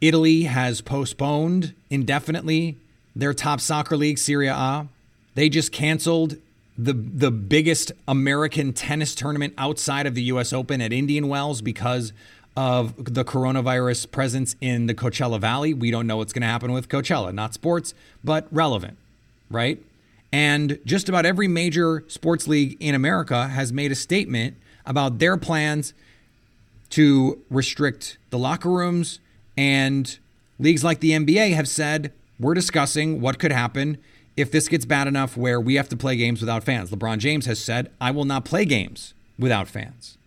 Italy 0.00 0.44
has 0.44 0.80
postponed 0.80 1.74
indefinitely 1.90 2.76
their 3.14 3.34
top 3.34 3.60
soccer 3.60 3.96
league, 3.96 4.18
Serie 4.18 4.48
A. 4.48 4.88
They 5.34 5.48
just 5.48 5.72
canceled 5.72 6.36
the 6.76 6.92
the 6.92 7.30
biggest 7.30 7.92
American 8.08 8.72
tennis 8.72 9.14
tournament 9.14 9.54
outside 9.56 10.06
of 10.06 10.14
the 10.14 10.22
US 10.24 10.52
Open 10.52 10.80
at 10.80 10.92
Indian 10.92 11.28
Wells 11.28 11.62
because 11.62 12.12
of 12.56 13.12
the 13.12 13.24
coronavirus 13.24 14.10
presence 14.10 14.54
in 14.60 14.86
the 14.86 14.94
Coachella 14.94 15.40
Valley. 15.40 15.74
We 15.74 15.90
don't 15.90 16.06
know 16.06 16.18
what's 16.18 16.32
going 16.32 16.42
to 16.42 16.48
happen 16.48 16.72
with 16.72 16.88
Coachella, 16.88 17.34
not 17.34 17.52
sports, 17.54 17.94
but 18.22 18.46
relevant, 18.50 18.96
right? 19.50 19.82
And 20.32 20.78
just 20.84 21.08
about 21.08 21.26
every 21.26 21.48
major 21.48 22.04
sports 22.08 22.48
league 22.48 22.76
in 22.80 22.94
America 22.94 23.48
has 23.48 23.72
made 23.72 23.92
a 23.92 23.96
statement 23.96 24.56
about 24.86 25.18
their 25.18 25.36
plans 25.36 25.94
to 26.90 27.42
restrict 27.50 28.18
the 28.30 28.38
locker 28.38 28.70
rooms 28.70 29.20
and 29.56 30.18
leagues 30.58 30.84
like 30.84 31.00
the 31.00 31.10
NBA 31.10 31.54
have 31.54 31.68
said 31.68 32.12
we're 32.38 32.54
discussing 32.54 33.20
what 33.20 33.38
could 33.38 33.52
happen 33.52 33.98
if 34.36 34.50
this 34.50 34.68
gets 34.68 34.84
bad 34.84 35.06
enough 35.06 35.36
where 35.36 35.60
we 35.60 35.76
have 35.76 35.88
to 35.88 35.96
play 35.96 36.16
games 36.16 36.40
without 36.40 36.64
fans. 36.64 36.90
LeBron 36.90 37.18
James 37.18 37.46
has 37.46 37.58
said, 37.58 37.90
I 38.00 38.10
will 38.10 38.24
not 38.24 38.44
play 38.44 38.64
games 38.64 39.14
without 39.38 39.68
fans. 39.68 40.18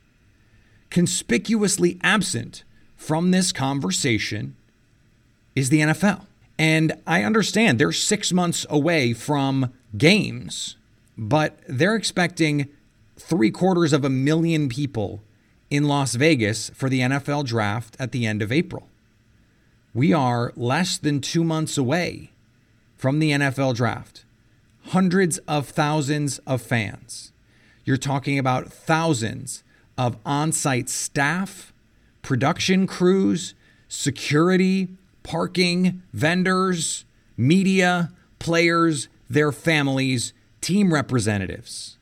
Conspicuously 0.90 2.00
absent 2.02 2.64
from 2.96 3.32
this 3.32 3.52
conversation 3.52 4.56
is 5.56 5.70
the 5.70 5.82
NFL. 5.82 6.26
And 6.58 6.94
I 7.06 7.24
understand 7.24 7.80
they're 7.80 7.92
six 7.92 8.32
months 8.32 8.66
away 8.70 9.14
from 9.14 9.74
games, 9.98 10.76
but 11.18 11.60
they're 11.68 11.96
expecting 11.96 12.70
three 13.18 13.52
quarters 13.52 13.94
of 13.94 14.06
a 14.06 14.10
million 14.10 14.70
people 14.70 15.22
in 15.70 15.84
Las 15.84 16.16
Vegas 16.16 16.70
for 16.74 16.90
the 16.90 17.02
NFL 17.02 17.46
draft 17.46 17.96
at 18.00 18.12
the 18.12 18.26
end 18.26 18.42
of 18.42 18.52
April. 18.52 18.90
We 19.94 20.14
are 20.14 20.54
less 20.56 20.98
than 20.98 21.22
two 21.22 21.44
months 21.44 21.78
away 21.78 22.32
from 22.98 23.20
the 23.20 23.32
NFL 23.32 23.76
draft. 23.76 24.26
Hundreds 24.88 25.38
of 25.40 25.70
thousands 25.70 26.40
of 26.40 26.62
fans. 26.62 27.32
You're 27.86 27.98
talking 27.98 28.38
about 28.40 28.72
thousands 28.72 29.64
of 29.98 30.18
on 30.26 30.52
site 30.52 30.90
staff, 30.90 31.72
production 32.22 32.88
crews, 32.88 33.54
security, 33.88 34.90
parking, 35.24 36.02
vendors, 36.12 37.06
media, 37.38 38.12
players, 38.40 39.08
their 39.30 39.52
families, 39.52 40.34
team 40.62 40.94
representatives. 40.94 41.98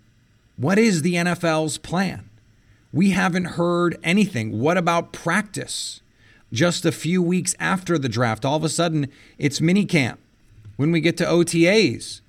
What 0.58 0.80
is 0.80 1.02
the 1.02 1.16
NFL's 1.16 1.78
plan? 1.78 2.30
We 2.94 3.12
haven't 3.12 3.46
heard 3.46 3.98
anything. 4.04 4.60
What 4.60 4.78
about 4.78 5.12
practice? 5.12 6.02
Just 6.54 6.86
a 6.86 6.92
few 6.92 7.22
weeks 7.22 7.56
after 7.60 7.98
the 7.98 8.08
draft, 8.08 8.46
all 8.46 8.56
of 8.56 8.64
a 8.64 8.70
sudden 8.70 9.10
it's 9.38 9.60
minicamp 9.60 10.18
when 10.76 10.92
we 10.92 11.02
get 11.02 11.18
to 11.18 11.26
OTAs? 11.26 12.22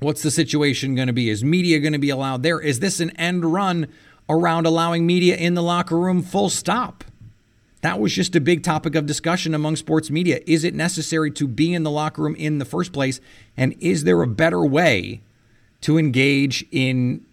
What's 0.00 0.22
the 0.22 0.30
situation 0.30 0.94
going 0.94 1.06
to 1.06 1.12
be? 1.12 1.28
Is 1.28 1.44
media 1.44 1.78
going 1.78 1.92
to 1.92 1.98
be 1.98 2.10
allowed 2.10 2.42
there? 2.42 2.60
Is 2.60 2.80
this 2.80 2.98
an 3.00 3.10
end 3.10 3.44
run 3.44 3.86
around 4.28 4.66
allowing 4.66 5.06
media 5.06 5.36
in 5.36 5.54
the 5.54 5.62
locker 5.62 5.96
room 5.96 6.22
full 6.22 6.50
stop? 6.50 7.04
That 7.82 8.00
was 8.00 8.12
just 8.12 8.36
a 8.36 8.40
big 8.40 8.62
topic 8.62 8.94
of 8.94 9.06
discussion 9.06 9.54
among 9.54 9.76
sports 9.76 10.10
media. 10.10 10.40
Is 10.46 10.64
it 10.64 10.74
necessary 10.74 11.30
to 11.32 11.48
be 11.48 11.74
in 11.74 11.82
the 11.82 11.90
locker 11.90 12.22
room 12.22 12.36
in 12.36 12.58
the 12.58 12.64
first 12.64 12.92
place? 12.92 13.20
And 13.56 13.74
is 13.80 14.04
there 14.04 14.22
a 14.22 14.26
better 14.26 14.64
way 14.64 15.20
to 15.82 15.98
engage 15.98 16.64
in 16.70 17.24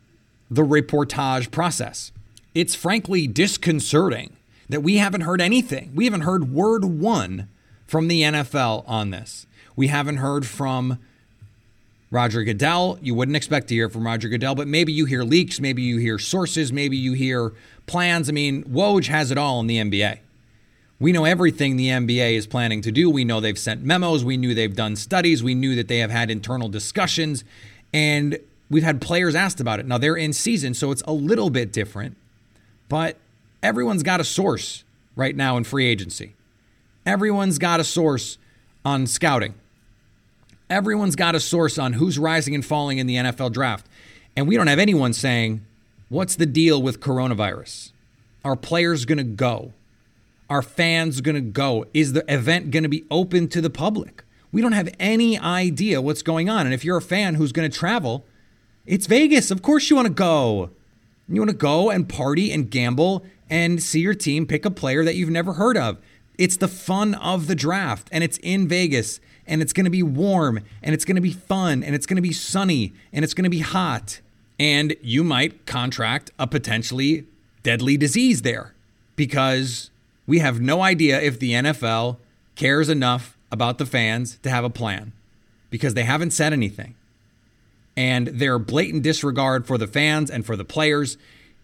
the 0.50 0.64
reportage 0.64 1.52
process? 1.52 2.12
It's 2.56 2.74
frankly 2.74 3.28
disconcerting 3.28 4.36
that 4.70 4.82
we 4.82 4.98
haven't 4.98 5.22
heard 5.22 5.40
anything. 5.40 5.92
We 5.94 6.06
haven't 6.06 6.22
heard 6.22 6.52
word 6.52 6.84
one 6.84 7.48
from 7.86 8.08
the 8.08 8.22
NFL 8.24 8.84
on 8.88 9.12
this. 9.12 9.46
We 9.80 9.88
haven't 9.88 10.18
heard 10.18 10.46
from 10.46 11.00
Roger 12.12 12.44
Goodell. 12.44 13.00
You 13.02 13.16
wouldn't 13.16 13.38
expect 13.38 13.70
to 13.70 13.76
hear 13.76 13.88
from 13.88 14.06
Roger 14.06 14.28
Goodell, 14.28 14.54
but 14.54 14.68
maybe 14.68 14.92
you 14.92 15.06
hear 15.06 15.24
leaks, 15.24 15.62
maybe 15.62 15.84
you 15.84 16.00
hear 16.00 16.20
sources, 16.20 16.74
maybe 16.74 16.98
you 16.98 17.14
hear 17.14 17.54
plans. 17.88 18.28
I 18.28 18.34
mean, 18.34 18.66
Woj 18.66 19.08
has 19.08 19.32
it 19.32 19.38
all 19.38 19.62
in 19.62 19.68
the 19.68 19.78
NBA. 19.78 20.20
We 21.00 21.14
know 21.14 21.24
everything 21.24 21.78
the 21.78 21.88
NBA 21.88 22.34
is 22.34 22.46
planning 22.46 22.82
to 22.82 22.92
do. 22.92 23.10
We 23.10 23.24
know 23.24 23.40
they've 23.40 23.58
sent 23.58 23.82
memos. 23.82 24.26
We 24.26 24.36
knew 24.36 24.54
they've 24.54 24.76
done 24.76 24.98
studies. 24.98 25.42
We 25.42 25.56
knew 25.56 25.76
that 25.76 25.88
they 25.88 26.00
have 26.00 26.12
had 26.12 26.30
internal 26.30 26.68
discussions. 26.68 27.46
And 27.94 28.38
we've 28.70 28.84
had 28.84 29.00
players 29.00 29.34
asked 29.34 29.62
about 29.62 29.80
it. 29.80 29.86
Now 29.86 29.98
they're 29.98 30.18
in 30.18 30.34
season, 30.34 30.74
so 30.74 30.92
it's 30.92 31.04
a 31.08 31.14
little 31.14 31.50
bit 31.50 31.72
different. 31.72 32.18
But 32.90 33.16
everyone's 33.64 34.04
got 34.04 34.20
a 34.20 34.26
source 34.26 34.84
right 35.16 35.38
now 35.38 35.56
in 35.56 35.64
free 35.64 35.86
agency. 35.86 36.34
Everyone's 37.06 37.58
got 37.58 37.80
a 37.80 37.86
source 37.86 38.38
on 38.84 39.08
scouting. 39.08 39.54
Everyone's 40.70 41.16
got 41.16 41.36
a 41.36 41.40
source 41.40 41.78
on 41.78 41.94
who's 41.94 42.20
rising 42.20 42.54
and 42.54 42.66
falling 42.66 42.98
in 43.00 43.08
the 43.08 43.16
NFL 43.16 43.52
draft. 43.52 43.88
And 44.36 44.48
we 44.48 44.56
don't 44.56 44.68
have 44.68 44.80
anyone 44.80 45.14
saying, 45.14 45.66
what's 46.10 46.36
the 46.36 46.46
deal 46.46 46.82
with 46.82 47.00
coronavirus? 47.00 47.92
Are 48.46 48.56
players 48.56 49.06
going 49.06 49.18
to 49.18 49.24
go? 49.24 49.74
Are 50.50 50.62
fans 50.62 51.22
going 51.22 51.36
to 51.36 51.42
go? 51.42 51.86
Is 51.94 52.14
the 52.14 52.24
event 52.32 52.72
going 52.72 52.84
to 52.84 52.90
be 52.90 53.06
open 53.12 53.48
to 53.50 53.62
the 53.62 53.70
public? 53.70 54.24
We 54.52 54.62
don't 54.62 54.72
have 54.72 54.94
any 55.00 55.38
idea 55.38 56.02
what's 56.02 56.22
going 56.22 56.50
on. 56.50 56.66
And 56.66 56.74
if 56.74 56.84
you're 56.84 56.98
a 56.98 57.02
fan 57.02 57.36
who's 57.36 57.52
going 57.52 57.70
to 57.70 57.78
travel, 57.78 58.26
it's 58.86 59.06
Vegas. 59.06 59.52
Of 59.52 59.62
course 59.62 59.90
you 59.90 59.96
want 59.96 60.08
to 60.08 60.14
go. 60.14 60.72
You 61.28 61.42
want 61.42 61.52
to 61.52 61.58
go 61.58 61.92
and 61.92 62.10
party 62.10 62.52
and 62.52 62.70
gamble 62.70 63.24
and 63.50 63.82
see 63.82 64.00
your 64.00 64.16
team 64.16 64.48
pick 64.48 64.66
a 64.66 64.72
player 64.72 65.04
that 65.04 65.16
you've 65.16 65.30
never 65.30 65.54
heard 65.54 65.78
of. 65.78 65.98
It's 66.40 66.58
the 66.58 66.68
fun 66.68 67.16
of 67.16 67.48
the 67.48 67.56
draft, 67.56 68.08
and 68.12 68.24
it's 68.24 68.38
in 68.38 68.68
Vegas, 68.68 69.20
and 69.50 69.62
it's 69.62 69.74
going 69.74 69.86
to 69.86 69.90
be 69.90 70.04
warm, 70.04 70.62
and 70.82 70.94
it's 70.94 71.04
going 71.04 71.16
to 71.16 71.22
be 71.22 71.34
fun, 71.34 71.84
and 71.84 71.96
it's 71.96 72.06
going 72.06 72.16
to 72.16 72.22
be 72.22 72.32
sunny, 72.32 72.94
and 73.12 73.26
it's 73.26 73.34
going 73.34 73.44
to 73.44 73.50
be 73.50 73.60
hot. 73.60 74.22
And 74.58 74.96
you 75.02 75.24
might 75.24 75.66
contract 75.66 76.32
a 76.38 76.48
potentially 76.48 77.26
deadly 77.64 77.98
disease 77.98 78.44
there 78.44 78.74
because 79.16 79.90
we 80.28 80.40
have 80.40 80.62
no 80.62 80.82
idea 80.82 81.20
if 81.20 81.40
the 81.40 81.52
NFL 81.52 82.18
cares 82.56 82.90
enough 82.90 83.38
about 83.52 83.80
the 83.80 83.86
fans 83.86 84.38
to 84.44 84.50
have 84.50 84.64
a 84.64 84.70
plan 84.70 85.12
because 85.70 85.94
they 85.94 86.04
haven't 86.04 86.32
said 86.32 86.54
anything. 86.54 86.96
And 87.98 88.28
their 88.28 88.60
blatant 88.60 89.04
disregard 89.04 89.66
for 89.66 89.78
the 89.78 89.88
fans 89.88 90.30
and 90.30 90.46
for 90.46 90.56
the 90.56 90.64
players 90.64 91.18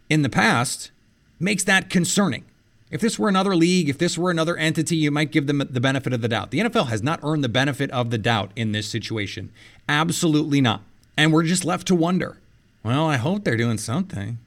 in 0.10 0.22
the 0.22 0.30
past 0.30 0.92
makes 1.40 1.64
that 1.66 1.90
concerning. 1.90 2.46
If 2.92 3.02
this 3.02 3.18
were 3.18 3.30
another 3.30 3.56
league, 3.56 3.90
if 3.90 3.98
this 3.98 4.18
were 4.18 4.30
another 4.30 4.56
entity, 4.58 4.96
you 4.96 5.10
might 5.10 5.32
give 5.32 5.48
them 5.48 5.58
the 5.70 5.82
benefit 5.82 6.14
of 6.14 6.22
the 6.22 6.28
doubt. 6.28 6.52
The 6.52 6.60
NFL 6.60 6.88
has 6.88 7.02
not 7.02 7.20
earned 7.24 7.44
the 7.44 7.50
benefit 7.50 7.90
of 7.92 8.12
the 8.12 8.18
doubt 8.18 8.52
in 8.56 8.72
this 8.72 8.88
situation. 8.88 9.52
Absolutely 9.90 10.62
not. 10.62 10.82
And 11.18 11.34
we're 11.34 11.44
just 11.44 11.66
left 11.66 11.88
to 11.88 11.96
wonder 11.96 12.38
well, 12.84 13.08
I 13.08 13.18
hope 13.18 13.44
they're 13.44 13.58
doing 13.58 13.80
something. 13.80 14.38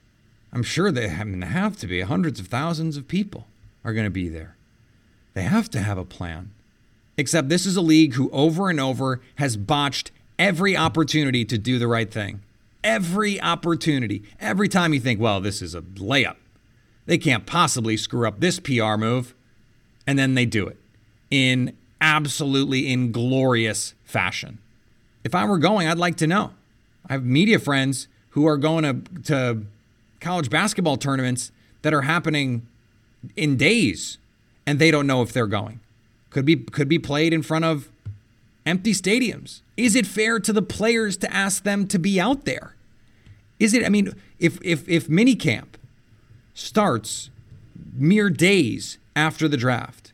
I'm 0.52 0.62
sure 0.62 0.92
they 0.92 1.08
have 1.08 1.76
to 1.78 1.86
be. 1.88 2.02
Hundreds 2.02 2.38
of 2.38 2.46
thousands 2.46 2.96
of 2.96 3.08
people 3.08 3.48
are 3.84 3.92
going 3.92 4.06
to 4.06 4.10
be 4.10 4.28
there. 4.28 4.54
They 5.34 5.42
have 5.42 5.68
to 5.70 5.80
have 5.80 5.98
a 5.98 6.04
plan. 6.04 6.52
Except 7.16 7.48
this 7.48 7.66
is 7.66 7.74
a 7.74 7.80
league 7.80 8.14
who 8.14 8.30
over 8.30 8.70
and 8.70 8.78
over 8.78 9.20
has 9.36 9.56
botched 9.56 10.12
every 10.38 10.76
opportunity 10.76 11.44
to 11.44 11.58
do 11.58 11.80
the 11.80 11.88
right 11.88 12.10
thing. 12.10 12.40
Every 12.84 13.40
opportunity. 13.40 14.22
Every 14.38 14.68
time 14.68 14.94
you 14.94 15.00
think, 15.00 15.20
well, 15.20 15.40
this 15.40 15.60
is 15.60 15.74
a 15.74 15.82
layup. 15.82 16.36
They 17.08 17.16
can't 17.16 17.46
possibly 17.46 17.96
screw 17.96 18.28
up 18.28 18.38
this 18.38 18.60
PR 18.60 18.96
move. 18.96 19.34
And 20.06 20.18
then 20.18 20.34
they 20.34 20.44
do 20.44 20.68
it 20.68 20.76
in 21.30 21.74
absolutely 22.02 22.92
inglorious 22.92 23.94
fashion. 24.04 24.58
If 25.24 25.34
I 25.34 25.46
were 25.46 25.58
going, 25.58 25.88
I'd 25.88 25.98
like 25.98 26.16
to 26.18 26.26
know. 26.26 26.52
I 27.08 27.14
have 27.14 27.24
media 27.24 27.58
friends 27.58 28.08
who 28.30 28.46
are 28.46 28.58
going 28.58 28.84
to, 28.84 29.22
to 29.22 29.62
college 30.20 30.50
basketball 30.50 30.98
tournaments 30.98 31.50
that 31.80 31.94
are 31.94 32.02
happening 32.02 32.66
in 33.36 33.56
days 33.56 34.18
and 34.66 34.78
they 34.78 34.90
don't 34.90 35.06
know 35.06 35.22
if 35.22 35.32
they're 35.32 35.46
going. 35.46 35.80
Could 36.28 36.44
be 36.44 36.56
could 36.56 36.90
be 36.90 36.98
played 36.98 37.32
in 37.32 37.42
front 37.42 37.64
of 37.64 37.88
empty 38.66 38.92
stadiums. 38.92 39.62
Is 39.78 39.96
it 39.96 40.06
fair 40.06 40.38
to 40.40 40.52
the 40.52 40.60
players 40.60 41.16
to 41.18 41.34
ask 41.34 41.62
them 41.62 41.86
to 41.88 41.98
be 41.98 42.20
out 42.20 42.44
there? 42.44 42.74
Is 43.58 43.72
it 43.72 43.82
I 43.82 43.88
mean 43.88 44.12
if 44.38 44.58
if 44.62 44.86
if 44.86 45.08
minicamp 45.08 45.77
starts 46.58 47.30
mere 47.94 48.28
days 48.28 48.98
after 49.14 49.46
the 49.46 49.56
draft, 49.56 50.12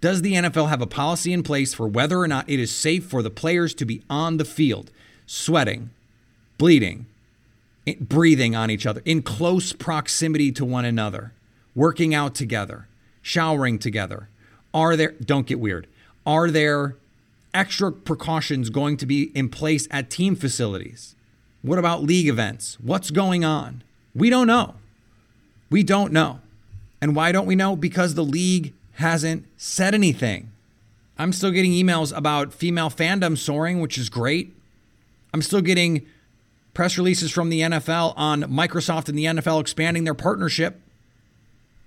does 0.00 0.22
the 0.22 0.34
NFL 0.34 0.68
have 0.68 0.80
a 0.80 0.86
policy 0.86 1.32
in 1.32 1.42
place 1.42 1.74
for 1.74 1.88
whether 1.88 2.18
or 2.18 2.28
not 2.28 2.48
it 2.48 2.60
is 2.60 2.74
safe 2.74 3.04
for 3.04 3.22
the 3.22 3.30
players 3.30 3.74
to 3.74 3.84
be 3.84 4.02
on 4.08 4.36
the 4.36 4.44
field, 4.44 4.90
sweating, 5.26 5.90
bleeding, 6.56 7.06
breathing 8.00 8.54
on 8.54 8.70
each 8.70 8.86
other, 8.86 9.02
in 9.04 9.22
close 9.22 9.72
proximity 9.72 10.52
to 10.52 10.64
one 10.64 10.84
another, 10.84 11.32
working 11.74 12.14
out 12.14 12.34
together, 12.34 12.86
showering 13.20 13.78
together? 13.78 14.28
Are 14.72 14.96
there, 14.96 15.12
don't 15.12 15.46
get 15.46 15.58
weird, 15.58 15.88
are 16.24 16.50
there 16.50 16.96
extra 17.52 17.90
precautions 17.90 18.70
going 18.70 18.96
to 18.98 19.06
be 19.06 19.32
in 19.34 19.48
place 19.48 19.88
at 19.90 20.10
team 20.10 20.36
facilities? 20.36 21.16
What 21.60 21.78
about 21.78 22.02
league 22.02 22.28
events? 22.28 22.78
What's 22.80 23.10
going 23.10 23.44
on? 23.44 23.82
We 24.14 24.30
don't 24.30 24.46
know. 24.46 24.76
We 25.72 25.82
don't 25.82 26.12
know. 26.12 26.38
And 27.00 27.16
why 27.16 27.32
don't 27.32 27.46
we 27.46 27.56
know? 27.56 27.74
Because 27.74 28.14
the 28.14 28.22
league 28.22 28.74
hasn't 28.92 29.46
said 29.56 29.94
anything. 29.94 30.50
I'm 31.18 31.32
still 31.32 31.50
getting 31.50 31.72
emails 31.72 32.16
about 32.16 32.52
female 32.52 32.90
fandom 32.90 33.38
soaring, 33.38 33.80
which 33.80 33.96
is 33.96 34.10
great. 34.10 34.54
I'm 35.32 35.40
still 35.40 35.62
getting 35.62 36.06
press 36.74 36.98
releases 36.98 37.30
from 37.30 37.48
the 37.48 37.60
NFL 37.60 38.12
on 38.16 38.42
Microsoft 38.42 39.08
and 39.08 39.18
the 39.18 39.24
NFL 39.24 39.62
expanding 39.62 40.04
their 40.04 40.14
partnership. 40.14 40.78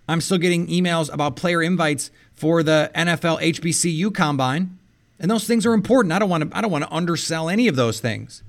I'm 0.10 0.20
still 0.20 0.40
getting 0.40 0.66
emails 0.68 1.14
about 1.14 1.36
player 1.36 1.62
invites 1.62 2.10
for 2.34 2.64
the 2.64 2.90
NFL 2.96 3.40
HBCU 3.40 4.14
combine. 4.14 4.80
And 5.20 5.30
those 5.30 5.46
things 5.46 5.64
are 5.66 5.74
important. 5.74 6.12
I 6.12 6.18
don't 6.20 6.30
want 6.30 6.50
to 6.50 6.58
I 6.58 6.62
don't 6.62 6.72
want 6.72 6.84
to 6.84 6.94
undersell 6.94 7.50
any 7.50 7.68
of 7.68 7.76
those 7.76 8.00
things. 8.00 8.42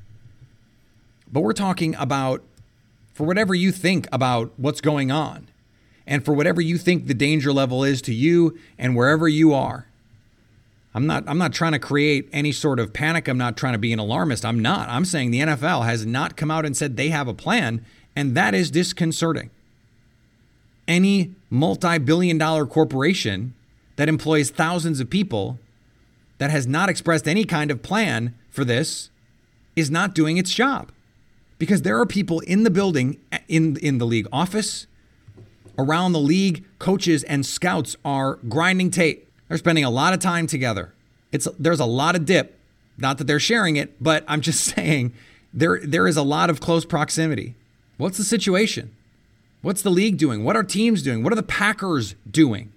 But 1.30 1.40
we're 1.40 1.52
talking 1.52 1.94
about 1.96 2.42
for 3.16 3.24
whatever 3.24 3.54
you 3.54 3.72
think 3.72 4.06
about 4.12 4.52
what's 4.58 4.82
going 4.82 5.10
on 5.10 5.48
and 6.06 6.22
for 6.22 6.34
whatever 6.34 6.60
you 6.60 6.76
think 6.76 7.06
the 7.06 7.14
danger 7.14 7.50
level 7.50 7.82
is 7.82 8.02
to 8.02 8.12
you 8.12 8.58
and 8.78 8.94
wherever 8.94 9.26
you 9.26 9.54
are. 9.54 9.86
I'm 10.94 11.06
not 11.06 11.24
I'm 11.26 11.38
not 11.38 11.54
trying 11.54 11.72
to 11.72 11.78
create 11.78 12.28
any 12.30 12.52
sort 12.52 12.78
of 12.78 12.92
panic. 12.92 13.26
I'm 13.26 13.38
not 13.38 13.56
trying 13.56 13.72
to 13.72 13.78
be 13.78 13.94
an 13.94 13.98
alarmist. 13.98 14.44
I'm 14.44 14.60
not. 14.60 14.90
I'm 14.90 15.06
saying 15.06 15.30
the 15.30 15.40
NFL 15.40 15.86
has 15.86 16.04
not 16.04 16.36
come 16.36 16.50
out 16.50 16.66
and 16.66 16.76
said 16.76 16.98
they 16.98 17.08
have 17.08 17.26
a 17.26 17.32
plan, 17.32 17.82
and 18.14 18.34
that 18.36 18.54
is 18.54 18.70
disconcerting. 18.70 19.48
Any 20.86 21.32
multi-billion 21.48 22.36
dollar 22.36 22.66
corporation 22.66 23.54
that 23.96 24.10
employs 24.10 24.50
thousands 24.50 25.00
of 25.00 25.08
people 25.08 25.58
that 26.36 26.50
has 26.50 26.66
not 26.66 26.90
expressed 26.90 27.26
any 27.26 27.46
kind 27.46 27.70
of 27.70 27.82
plan 27.82 28.34
for 28.50 28.62
this 28.62 29.08
is 29.74 29.90
not 29.90 30.14
doing 30.14 30.36
its 30.36 30.52
job. 30.52 30.92
Because 31.58 31.82
there 31.82 31.98
are 31.98 32.06
people 32.06 32.40
in 32.40 32.64
the 32.64 32.70
building 32.70 33.18
in 33.48 33.76
in 33.76 33.98
the 33.98 34.06
league 34.06 34.28
office, 34.32 34.86
around 35.78 36.12
the 36.12 36.20
league, 36.20 36.64
coaches 36.78 37.22
and 37.24 37.44
scouts 37.46 37.96
are 38.04 38.36
grinding 38.48 38.90
tape 38.90 39.26
they're 39.48 39.58
spending 39.58 39.84
a 39.84 39.90
lot 39.90 40.12
of 40.12 40.20
time 40.20 40.46
together. 40.46 40.92
It's 41.32 41.46
there's 41.58 41.80
a 41.80 41.86
lot 41.86 42.16
of 42.16 42.24
dip. 42.24 42.58
Not 42.98 43.18
that 43.18 43.26
they're 43.26 43.40
sharing 43.40 43.76
it, 43.76 44.02
but 44.02 44.24
I'm 44.26 44.40
just 44.40 44.64
saying 44.74 45.12
there 45.52 45.80
there 45.82 46.06
is 46.06 46.16
a 46.16 46.22
lot 46.22 46.50
of 46.50 46.60
close 46.60 46.84
proximity. 46.84 47.54
What's 47.96 48.18
the 48.18 48.24
situation? 48.24 48.94
What's 49.62 49.82
the 49.82 49.90
league 49.90 50.18
doing? 50.18 50.44
What 50.44 50.56
are 50.56 50.62
teams 50.62 51.02
doing? 51.02 51.22
What 51.22 51.32
are 51.32 51.36
the 51.36 51.42
Packers 51.42 52.14
doing? 52.30 52.72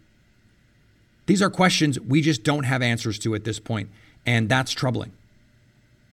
These 1.26 1.42
are 1.42 1.50
questions 1.50 2.00
we 2.00 2.22
just 2.22 2.44
don't 2.44 2.64
have 2.64 2.82
answers 2.82 3.20
to 3.20 3.36
at 3.36 3.44
this 3.44 3.60
point, 3.60 3.90
and 4.26 4.50
that's 4.50 4.72
troubling. 4.72 5.12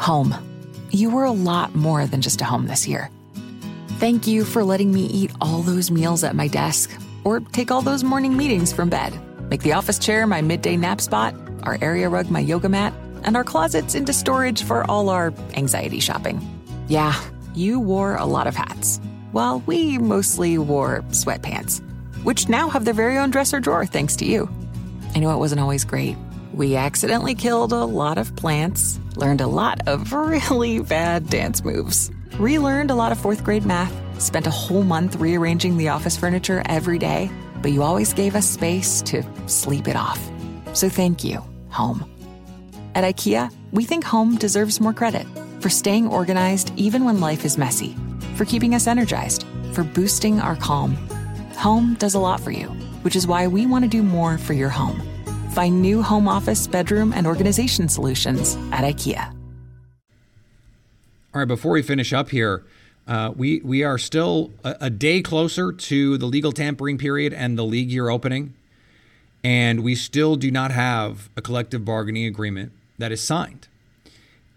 Home. 0.00 0.34
You 0.90 1.10
were 1.10 1.24
a 1.24 1.30
lot 1.30 1.74
more 1.74 2.06
than 2.06 2.22
just 2.22 2.40
a 2.40 2.44
home 2.46 2.66
this 2.66 2.88
year. 2.88 3.10
Thank 3.98 4.26
you 4.26 4.46
for 4.46 4.64
letting 4.64 4.90
me 4.90 5.04
eat 5.04 5.30
all 5.42 5.60
those 5.60 5.90
meals 5.90 6.24
at 6.24 6.34
my 6.34 6.48
desk 6.48 6.90
or 7.22 7.40
take 7.40 7.70
all 7.70 7.82
those 7.82 8.02
morning 8.02 8.34
meetings 8.34 8.72
from 8.72 8.88
bed. 8.88 9.12
Make 9.50 9.60
the 9.62 9.74
office 9.74 9.98
chair 9.98 10.26
my 10.26 10.40
midday 10.40 10.78
nap 10.78 11.02
spot, 11.02 11.34
our 11.64 11.76
area 11.82 12.08
rug 12.08 12.30
my 12.30 12.40
yoga 12.40 12.70
mat, 12.70 12.94
and 13.24 13.36
our 13.36 13.44
closets 13.44 13.94
into 13.94 14.14
storage 14.14 14.62
for 14.62 14.90
all 14.90 15.10
our 15.10 15.34
anxiety 15.52 16.00
shopping. 16.00 16.40
Yeah, 16.88 17.14
you 17.54 17.78
wore 17.78 18.16
a 18.16 18.24
lot 18.24 18.46
of 18.46 18.56
hats, 18.56 19.02
while 19.32 19.60
we 19.66 19.98
mostly 19.98 20.56
wore 20.56 21.02
sweatpants, 21.10 21.82
which 22.24 22.48
now 22.48 22.70
have 22.70 22.86
their 22.86 22.94
very 22.94 23.18
own 23.18 23.30
dresser 23.30 23.60
drawer 23.60 23.84
thanks 23.84 24.16
to 24.16 24.24
you. 24.24 24.48
I 25.14 25.18
know 25.18 25.30
it 25.34 25.38
wasn't 25.38 25.60
always 25.60 25.84
great. 25.84 26.16
We 26.52 26.74
accidentally 26.74 27.36
killed 27.36 27.72
a 27.72 27.84
lot 27.84 28.18
of 28.18 28.34
plants, 28.34 28.98
learned 29.14 29.40
a 29.40 29.46
lot 29.46 29.86
of 29.86 30.12
really 30.12 30.80
bad 30.80 31.28
dance 31.28 31.64
moves, 31.64 32.10
relearned 32.38 32.90
a 32.90 32.96
lot 32.96 33.12
of 33.12 33.18
fourth 33.18 33.44
grade 33.44 33.64
math, 33.64 33.94
spent 34.20 34.48
a 34.48 34.50
whole 34.50 34.82
month 34.82 35.16
rearranging 35.16 35.76
the 35.76 35.88
office 35.90 36.16
furniture 36.16 36.62
every 36.66 36.98
day, 36.98 37.30
but 37.62 37.70
you 37.70 37.82
always 37.82 38.12
gave 38.12 38.34
us 38.34 38.48
space 38.48 39.00
to 39.02 39.22
sleep 39.46 39.86
it 39.86 39.94
off. 39.94 40.20
So 40.72 40.88
thank 40.88 41.22
you, 41.22 41.40
home. 41.68 42.04
At 42.96 43.04
IKEA, 43.04 43.54
we 43.70 43.84
think 43.84 44.02
home 44.02 44.36
deserves 44.36 44.80
more 44.80 44.92
credit 44.92 45.26
for 45.60 45.68
staying 45.68 46.08
organized 46.08 46.72
even 46.76 47.04
when 47.04 47.20
life 47.20 47.44
is 47.44 47.58
messy, 47.58 47.96
for 48.34 48.44
keeping 48.44 48.74
us 48.74 48.88
energized, 48.88 49.46
for 49.72 49.84
boosting 49.84 50.40
our 50.40 50.56
calm. 50.56 50.96
Home 51.58 51.94
does 51.94 52.14
a 52.14 52.18
lot 52.18 52.40
for 52.40 52.50
you, 52.50 52.66
which 53.02 53.14
is 53.14 53.26
why 53.26 53.46
we 53.46 53.66
want 53.66 53.84
to 53.84 53.88
do 53.88 54.02
more 54.02 54.36
for 54.36 54.52
your 54.52 54.70
home. 54.70 55.00
Find 55.50 55.82
new 55.82 56.02
home 56.02 56.28
office, 56.28 56.66
bedroom, 56.66 57.12
and 57.12 57.26
organization 57.26 57.88
solutions 57.88 58.56
at 58.72 58.84
IKEA. 58.84 59.32
All 61.32 61.38
right, 61.38 61.48
before 61.48 61.72
we 61.72 61.82
finish 61.82 62.12
up 62.12 62.30
here, 62.30 62.64
uh, 63.06 63.32
we 63.36 63.60
we 63.60 63.84
are 63.84 63.98
still 63.98 64.50
a, 64.64 64.76
a 64.82 64.90
day 64.90 65.22
closer 65.22 65.72
to 65.72 66.18
the 66.18 66.26
legal 66.26 66.50
tampering 66.52 66.98
period 66.98 67.32
and 67.32 67.56
the 67.56 67.64
league 67.64 67.90
year 67.90 68.08
opening, 68.08 68.54
and 69.44 69.84
we 69.84 69.94
still 69.94 70.36
do 70.36 70.50
not 70.50 70.70
have 70.72 71.30
a 71.36 71.42
collective 71.42 71.84
bargaining 71.84 72.26
agreement 72.26 72.72
that 72.98 73.12
is 73.12 73.22
signed. 73.22 73.68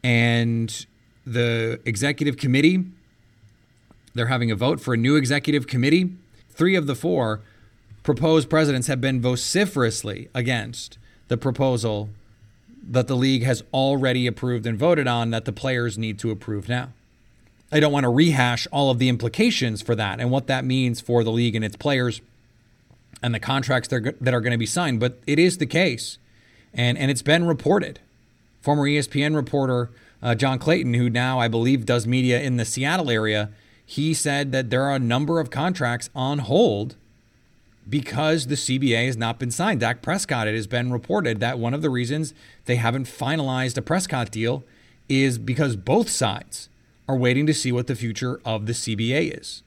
And 0.03 0.85
the 1.25 1.79
executive 1.85 2.37
committee, 2.37 2.85
they're 4.13 4.27
having 4.27 4.51
a 4.51 4.55
vote 4.55 4.81
for 4.81 4.93
a 4.93 4.97
new 4.97 5.15
executive 5.15 5.67
committee. 5.67 6.11
Three 6.49 6.75
of 6.75 6.87
the 6.87 6.95
four 6.95 7.41
proposed 8.03 8.49
presidents 8.49 8.87
have 8.87 9.01
been 9.01 9.21
vociferously 9.21 10.29
against 10.33 10.97
the 11.29 11.37
proposal 11.37 12.09
that 12.85 13.07
the 13.07 13.15
league 13.15 13.43
has 13.43 13.63
already 13.73 14.27
approved 14.27 14.65
and 14.65 14.77
voted 14.77 15.07
on 15.07 15.31
that 15.31 15.45
the 15.45 15.53
players 15.53 15.97
need 15.97 16.19
to 16.19 16.29
approve 16.29 16.67
now. 16.67 16.89
I 17.71 17.79
don't 17.79 17.93
want 17.93 18.03
to 18.03 18.09
rehash 18.09 18.67
all 18.71 18.91
of 18.91 18.99
the 18.99 19.09
implications 19.09 19.81
for 19.81 19.95
that 19.95 20.19
and 20.19 20.29
what 20.29 20.47
that 20.47 20.65
means 20.65 21.01
for 21.01 21.23
the 21.23 21.31
league 21.31 21.55
and 21.55 21.65
its 21.65 21.77
players 21.77 22.21
and 23.23 23.33
the 23.33 23.39
contracts 23.39 23.87
that 23.87 24.33
are 24.33 24.41
going 24.41 24.51
to 24.51 24.57
be 24.57 24.65
signed, 24.65 24.99
but 24.99 25.19
it 25.25 25.39
is 25.39 25.57
the 25.57 25.65
case. 25.65 26.17
And, 26.73 26.97
and 26.97 27.09
it's 27.09 27.21
been 27.21 27.47
reported. 27.47 27.99
Former 28.61 28.83
ESPN 28.83 29.35
reporter 29.35 29.89
uh, 30.21 30.35
John 30.35 30.57
Clayton, 30.57 30.93
who 30.93 31.09
now 31.09 31.39
I 31.39 31.47
believe 31.47 31.85
does 31.85 32.07
media 32.07 32.41
in 32.41 32.57
the 32.57 32.65
Seattle 32.65 33.09
area, 33.09 33.49
he 33.85 34.13
said 34.13 34.51
that 34.51 34.69
there 34.69 34.83
are 34.83 34.95
a 34.95 34.99
number 34.99 35.39
of 35.39 35.49
contracts 35.49 36.09
on 36.15 36.39
hold 36.39 36.95
because 37.89 38.47
the 38.47 38.55
CBA 38.55 39.05
has 39.07 39.17
not 39.17 39.39
been 39.39 39.51
signed. 39.51 39.81
Dak 39.81 40.01
Prescott, 40.01 40.47
it 40.47 40.55
has 40.55 40.67
been 40.67 40.91
reported 40.91 41.39
that 41.39 41.59
one 41.59 41.73
of 41.73 41.81
the 41.81 41.89
reasons 41.89 42.33
they 42.65 42.77
haven't 42.77 43.05
finalized 43.05 43.77
a 43.77 43.81
Prescott 43.81 44.31
deal 44.31 44.63
is 45.09 45.37
because 45.37 45.75
both 45.75 46.09
sides 46.09 46.69
are 47.07 47.17
waiting 47.17 47.45
to 47.45 47.53
see 47.53 47.71
what 47.71 47.87
the 47.87 47.95
future 47.95 48.39
of 48.45 48.65
the 48.65 48.73
CBA 48.73 49.37
is. 49.39 49.63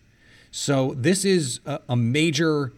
So 0.50 0.94
this 0.96 1.24
is 1.24 1.60
a, 1.66 1.80
a 1.88 1.96
major 1.96 2.72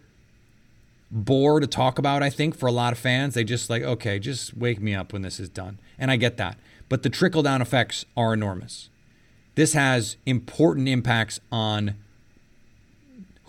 bore 1.11 1.61
to 1.61 1.67
talk 1.67 1.99
about, 1.99 2.23
I 2.23 2.31
think, 2.31 2.57
for 2.57 2.67
a 2.67 2.73
lot 2.73 2.93
of 2.93 2.99
fans. 2.99 3.35
They 3.35 3.45
just 3.45 3.71
like, 3.71 3.83
okay, 3.83 4.19
just 4.19 4.57
wake 4.57 4.81
me 4.81 4.95
up 4.95 5.13
when 5.13 5.23
this 5.23 5.39
is 5.39 5.49
done. 5.49 5.79
And 5.99 6.11
I 6.11 6.17
get 6.17 6.37
that. 6.39 6.59
But 6.89 7.03
the 7.03 7.11
trickle 7.11 7.43
down 7.43 7.63
effects 7.63 8.05
are 8.17 8.35
enormous. 8.35 8.91
This 9.55 9.73
has 9.73 10.17
important 10.27 10.89
impacts 10.89 11.41
on 11.51 11.97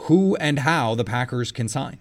who 0.03 0.35
and 0.37 0.59
how 0.59 0.95
the 0.95 1.03
Packers 1.03 1.51
can 1.51 1.67
sign 1.67 1.97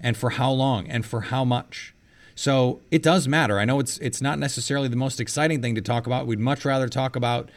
and 0.00 0.16
for 0.16 0.30
how 0.30 0.50
long 0.50 0.86
and 0.88 1.06
for 1.06 1.22
how 1.22 1.44
much. 1.44 1.94
So 2.34 2.80
it 2.90 3.02
does 3.02 3.26
matter. 3.28 3.58
I 3.58 3.64
know 3.64 3.80
it's 3.80 3.96
it's 3.98 4.20
not 4.20 4.38
necessarily 4.38 4.88
the 4.88 4.96
most 4.96 5.20
exciting 5.20 5.62
thing 5.62 5.74
to 5.76 5.80
talk 5.80 6.06
about. 6.06 6.26
We'd 6.26 6.40
much 6.40 6.64
rather 6.64 6.88
talk 6.88 7.16
about, 7.16 7.48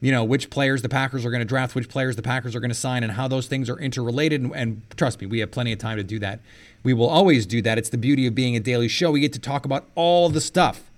you 0.00 0.10
know, 0.12 0.24
which 0.24 0.50
players 0.50 0.82
the 0.82 0.88
Packers 0.88 1.24
are 1.24 1.30
going 1.30 1.40
to 1.40 1.46
draft, 1.46 1.74
which 1.74 1.88
players 1.88 2.16
the 2.16 2.22
Packers 2.22 2.54
are 2.54 2.60
going 2.60 2.70
to 2.70 2.74
sign, 2.76 3.02
and 3.02 3.12
how 3.12 3.28
those 3.28 3.46
things 3.46 3.70
are 3.70 3.78
interrelated. 3.78 4.42
And, 4.42 4.54
and 4.54 4.82
trust 4.96 5.20
me, 5.20 5.26
we 5.26 5.38
have 5.38 5.50
plenty 5.50 5.72
of 5.72 5.78
time 5.78 5.96
to 5.96 6.04
do 6.04 6.18
that. 6.18 6.40
We 6.82 6.92
will 6.92 7.08
always 7.08 7.46
do 7.46 7.62
that. 7.62 7.78
It's 7.78 7.88
the 7.88 7.98
beauty 7.98 8.26
of 8.26 8.34
being 8.34 8.56
a 8.56 8.60
daily 8.60 8.88
show. 8.88 9.12
We 9.12 9.20
get 9.20 9.32
to 9.34 9.38
talk 9.38 9.64
about 9.64 9.86
all 9.94 10.28
the 10.28 10.40
stuff. 10.40 10.90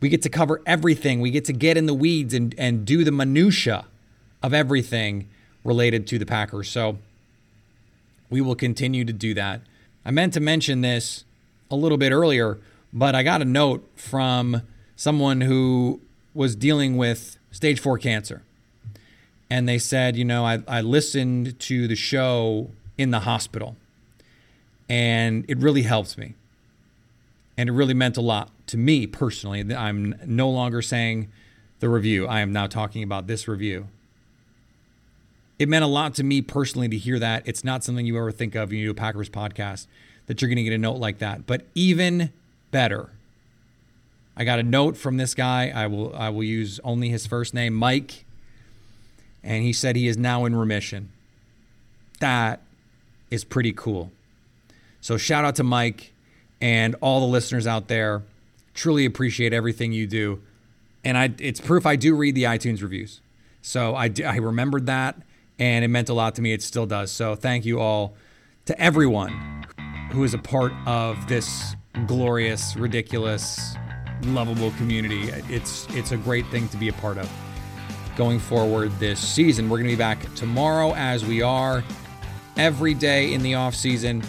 We 0.00 0.08
get 0.08 0.22
to 0.22 0.28
cover 0.28 0.60
everything. 0.66 1.20
We 1.20 1.30
get 1.30 1.44
to 1.44 1.52
get 1.52 1.76
in 1.76 1.86
the 1.86 1.94
weeds 1.94 2.34
and, 2.34 2.54
and 2.58 2.84
do 2.84 3.04
the 3.04 3.12
minutia 3.12 3.84
of 4.42 4.52
everything 4.52 5.28
related 5.62 6.08
to 6.08 6.18
the 6.18 6.26
Packers. 6.26 6.68
So 6.68 6.98
we 8.32 8.40
will 8.40 8.54
continue 8.54 9.04
to 9.04 9.12
do 9.12 9.34
that. 9.34 9.60
I 10.06 10.10
meant 10.10 10.32
to 10.32 10.40
mention 10.40 10.80
this 10.80 11.24
a 11.70 11.76
little 11.76 11.98
bit 11.98 12.12
earlier, 12.12 12.58
but 12.90 13.14
I 13.14 13.22
got 13.22 13.42
a 13.42 13.44
note 13.44 13.86
from 13.94 14.62
someone 14.96 15.42
who 15.42 16.00
was 16.32 16.56
dealing 16.56 16.96
with 16.96 17.36
stage 17.50 17.78
four 17.78 17.98
cancer. 17.98 18.42
And 19.50 19.68
they 19.68 19.78
said, 19.78 20.16
you 20.16 20.24
know, 20.24 20.46
I, 20.46 20.62
I 20.66 20.80
listened 20.80 21.60
to 21.60 21.86
the 21.86 21.94
show 21.94 22.70
in 22.96 23.10
the 23.10 23.20
hospital 23.20 23.76
and 24.88 25.44
it 25.46 25.58
really 25.58 25.82
helped 25.82 26.16
me. 26.16 26.34
And 27.58 27.68
it 27.68 27.72
really 27.72 27.94
meant 27.94 28.16
a 28.16 28.22
lot 28.22 28.50
to 28.68 28.78
me 28.78 29.06
personally. 29.06 29.74
I'm 29.74 30.14
no 30.24 30.48
longer 30.48 30.80
saying 30.80 31.30
the 31.80 31.90
review, 31.90 32.26
I 32.26 32.40
am 32.40 32.50
now 32.50 32.66
talking 32.66 33.02
about 33.02 33.26
this 33.26 33.46
review 33.46 33.88
it 35.62 35.68
meant 35.68 35.84
a 35.84 35.88
lot 35.88 36.14
to 36.14 36.24
me 36.24 36.42
personally 36.42 36.88
to 36.88 36.98
hear 36.98 37.20
that. 37.20 37.44
It's 37.46 37.62
not 37.62 37.84
something 37.84 38.04
you 38.04 38.18
ever 38.18 38.32
think 38.32 38.56
of 38.56 38.70
when 38.70 38.80
you 38.80 38.86
do 38.86 38.90
a 38.90 38.94
Packers 38.94 39.30
podcast 39.30 39.86
that 40.26 40.42
you're 40.42 40.48
going 40.48 40.56
to 40.56 40.64
get 40.64 40.72
a 40.72 40.78
note 40.78 40.96
like 40.96 41.18
that. 41.18 41.46
But 41.46 41.66
even 41.76 42.32
better, 42.72 43.10
I 44.36 44.42
got 44.42 44.58
a 44.58 44.64
note 44.64 44.96
from 44.96 45.18
this 45.18 45.34
guy. 45.34 45.70
I 45.72 45.86
will 45.86 46.12
I 46.16 46.30
will 46.30 46.42
use 46.42 46.80
only 46.82 47.10
his 47.10 47.28
first 47.28 47.54
name, 47.54 47.74
Mike, 47.74 48.24
and 49.44 49.62
he 49.62 49.72
said 49.72 49.94
he 49.94 50.08
is 50.08 50.16
now 50.16 50.46
in 50.46 50.56
remission. 50.56 51.10
That 52.18 52.60
is 53.30 53.44
pretty 53.44 53.72
cool. 53.72 54.10
So 55.00 55.16
shout 55.16 55.44
out 55.44 55.54
to 55.56 55.62
Mike 55.62 56.12
and 56.60 56.96
all 57.00 57.20
the 57.20 57.26
listeners 57.26 57.68
out 57.68 57.86
there. 57.86 58.24
Truly 58.74 59.04
appreciate 59.04 59.52
everything 59.52 59.92
you 59.92 60.08
do. 60.08 60.42
And 61.04 61.16
I, 61.16 61.32
it's 61.38 61.60
proof 61.60 61.86
I 61.86 61.94
do 61.94 62.16
read 62.16 62.34
the 62.34 62.44
iTunes 62.44 62.82
reviews. 62.82 63.20
So 63.60 63.94
I, 63.94 64.10
I 64.26 64.38
remembered 64.38 64.86
that 64.86 65.22
and 65.58 65.84
it 65.84 65.88
meant 65.88 66.08
a 66.08 66.14
lot 66.14 66.34
to 66.36 66.42
me. 66.42 66.52
It 66.52 66.62
still 66.62 66.86
does. 66.86 67.10
So 67.10 67.34
thank 67.34 67.64
you 67.64 67.80
all 67.80 68.16
to 68.66 68.80
everyone 68.80 69.64
who 70.10 70.24
is 70.24 70.34
a 70.34 70.38
part 70.38 70.72
of 70.86 71.28
this 71.28 71.74
glorious, 72.06 72.76
ridiculous, 72.76 73.76
lovable 74.24 74.70
community. 74.72 75.30
It's 75.48 75.86
it's 75.90 76.12
a 76.12 76.16
great 76.16 76.46
thing 76.48 76.68
to 76.68 76.76
be 76.76 76.88
a 76.88 76.92
part 76.92 77.18
of. 77.18 77.30
Going 78.16 78.38
forward 78.38 78.92
this 78.98 79.20
season, 79.20 79.68
we're 79.68 79.78
going 79.78 79.88
to 79.88 79.94
be 79.94 79.98
back 79.98 80.32
tomorrow 80.34 80.94
as 80.94 81.24
we 81.24 81.40
are 81.40 81.82
every 82.56 82.92
day 82.92 83.32
in 83.32 83.42
the 83.42 83.54
off 83.54 83.74
season, 83.74 84.22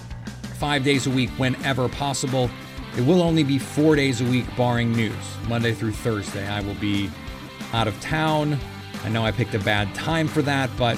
5 0.60 0.84
days 0.84 1.06
a 1.06 1.10
week 1.10 1.30
whenever 1.32 1.90
possible. 1.90 2.50
It 2.98 3.06
will 3.06 3.22
only 3.22 3.44
be 3.44 3.60
4 3.60 3.96
days 3.98 4.22
a 4.22 4.26
week 4.26 4.46
barring 4.56 4.94
news, 4.94 5.14
Monday 5.50 5.74
through 5.74 5.92
Thursday. 5.92 6.48
I 6.48 6.62
will 6.62 6.76
be 6.76 7.10
out 7.74 7.88
of 7.88 8.00
town. 8.00 8.58
I 9.04 9.10
know 9.10 9.26
I 9.26 9.32
picked 9.32 9.54
a 9.54 9.60
bad 9.60 9.94
time 9.94 10.30
for 10.30 10.42
that, 10.44 10.70
but 10.78 10.98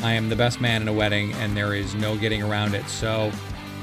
I 0.00 0.12
am 0.12 0.28
the 0.28 0.36
best 0.36 0.60
man 0.60 0.82
in 0.82 0.88
a 0.88 0.92
wedding, 0.92 1.32
and 1.34 1.56
there 1.56 1.74
is 1.74 1.94
no 1.94 2.16
getting 2.16 2.42
around 2.42 2.74
it. 2.74 2.86
So 2.88 3.30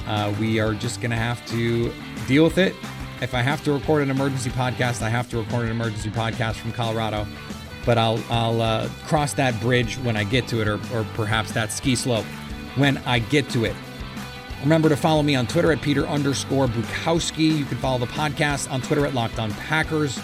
uh, 0.08 0.34
we 0.40 0.60
are 0.60 0.74
just 0.74 1.02
going 1.02 1.12
to 1.12 1.18
have 1.18 1.46
to 1.48 1.94
deal 2.28 2.44
with 2.44 2.58
it. 2.58 2.76
If 3.22 3.34
I 3.34 3.42
have 3.42 3.64
to 3.66 3.74
record 3.74 4.04
an 4.04 4.10
emergency 4.10 4.50
podcast, 4.50 5.02
I 5.02 5.10
have 5.10 5.30
to 5.32 5.40
record 5.40 5.66
an 5.66 5.72
emergency 5.72 6.10
podcast 6.10 6.56
from 6.56 6.72
Colorado. 6.72 7.28
But 7.86 7.98
I'll 7.98 8.22
I'll 8.30 8.62
uh, 8.62 8.90
cross 9.08 9.34
that 9.34 9.60
bridge 9.62 9.96
when 10.00 10.18
I 10.18 10.24
get 10.24 10.48
to 10.50 10.62
it, 10.62 10.68
or, 10.68 10.80
or 10.94 11.06
perhaps 11.16 11.52
that 11.54 11.72
ski 11.72 11.96
slope 11.96 12.26
when 12.76 12.98
I 13.00 13.20
get 13.20 13.50
to 13.52 13.66
it. 13.66 13.76
Remember 14.62 14.90
to 14.90 14.98
follow 14.98 15.24
me 15.24 15.36
on 15.36 15.48
Twitter 15.48 15.72
at 15.72 15.82
Peter 15.82 16.06
underscore 16.06 16.68
Bukowski. 16.68 17.58
You 17.58 17.66
can 17.66 17.78
follow 17.78 17.98
the 17.98 18.08
podcast 18.08 18.70
on 18.72 18.82
Twitter 18.82 19.06
at 19.06 19.14
Locked 19.14 19.40
On 19.40 19.52
Packers. 19.52 20.20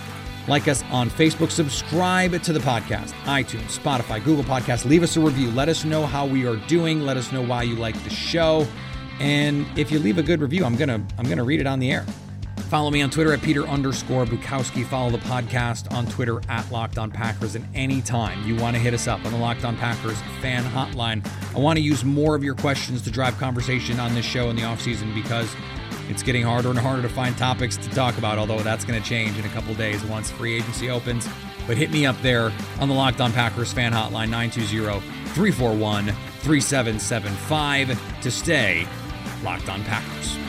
Like 0.47 0.67
us 0.67 0.83
on 0.91 1.09
Facebook. 1.09 1.49
Subscribe 1.49 2.41
to 2.43 2.53
the 2.53 2.59
podcast, 2.59 3.11
iTunes, 3.23 3.79
Spotify, 3.79 4.23
Google 4.23 4.43
Podcasts. 4.43 4.85
Leave 4.85 5.03
us 5.03 5.17
a 5.17 5.19
review. 5.19 5.49
Let 5.51 5.69
us 5.69 5.85
know 5.85 6.05
how 6.05 6.25
we 6.25 6.45
are 6.45 6.57
doing. 6.67 7.01
Let 7.01 7.17
us 7.17 7.31
know 7.31 7.41
why 7.41 7.63
you 7.63 7.75
like 7.75 8.01
the 8.03 8.09
show. 8.09 8.67
And 9.19 9.65
if 9.77 9.91
you 9.91 9.99
leave 9.99 10.17
a 10.17 10.23
good 10.23 10.41
review, 10.41 10.65
I'm 10.65 10.75
gonna 10.75 11.03
I'm 11.17 11.27
gonna 11.27 11.43
read 11.43 11.61
it 11.61 11.67
on 11.67 11.79
the 11.79 11.91
air. 11.91 12.05
Follow 12.69 12.89
me 12.89 13.03
on 13.03 13.11
Twitter 13.11 13.31
at 13.31 13.41
Peter 13.41 13.63
underscore 13.67 14.25
Bukowski. 14.25 14.85
Follow 14.85 15.11
the 15.11 15.19
podcast 15.19 15.91
on 15.93 16.07
Twitter 16.07 16.41
at 16.49 16.69
Locked 16.71 16.97
On 16.97 17.11
Packers. 17.11 17.55
And 17.55 17.65
anytime 17.75 18.45
you 18.45 18.55
want 18.55 18.75
to 18.75 18.81
hit 18.81 18.93
us 18.93 19.07
up 19.07 19.23
on 19.23 19.31
the 19.31 19.37
Locked 19.37 19.63
On 19.63 19.77
Packers 19.77 20.19
fan 20.41 20.63
hotline, 20.63 21.25
I 21.55 21.59
want 21.59 21.77
to 21.77 21.83
use 21.83 22.03
more 22.03 22.35
of 22.35 22.43
your 22.43 22.55
questions 22.55 23.03
to 23.03 23.11
drive 23.11 23.37
conversation 23.37 23.99
on 23.99 24.15
this 24.15 24.25
show 24.25 24.49
in 24.49 24.55
the 24.55 24.63
offseason 24.63 25.13
because 25.13 25.55
It's 26.09 26.23
getting 26.23 26.43
harder 26.43 26.69
and 26.69 26.79
harder 26.79 27.01
to 27.01 27.09
find 27.09 27.37
topics 27.37 27.75
to 27.77 27.89
talk 27.89 28.17
about, 28.17 28.37
although 28.37 28.61
that's 28.61 28.85
going 28.85 29.01
to 29.01 29.07
change 29.07 29.37
in 29.37 29.45
a 29.45 29.49
couple 29.49 29.73
days 29.75 30.03
once 30.05 30.31
free 30.31 30.55
agency 30.55 30.89
opens. 30.89 31.27
But 31.67 31.77
hit 31.77 31.91
me 31.91 32.05
up 32.05 32.19
there 32.21 32.51
on 32.79 32.89
the 32.89 32.95
Locked 32.95 33.21
On 33.21 33.31
Packers 33.31 33.73
fan 33.73 33.91
hotline 33.91 34.29
920 34.29 34.99
341 35.33 36.05
3775 36.05 38.21
to 38.21 38.31
stay 38.31 38.87
Locked 39.43 39.69
On 39.69 39.83
Packers. 39.83 40.44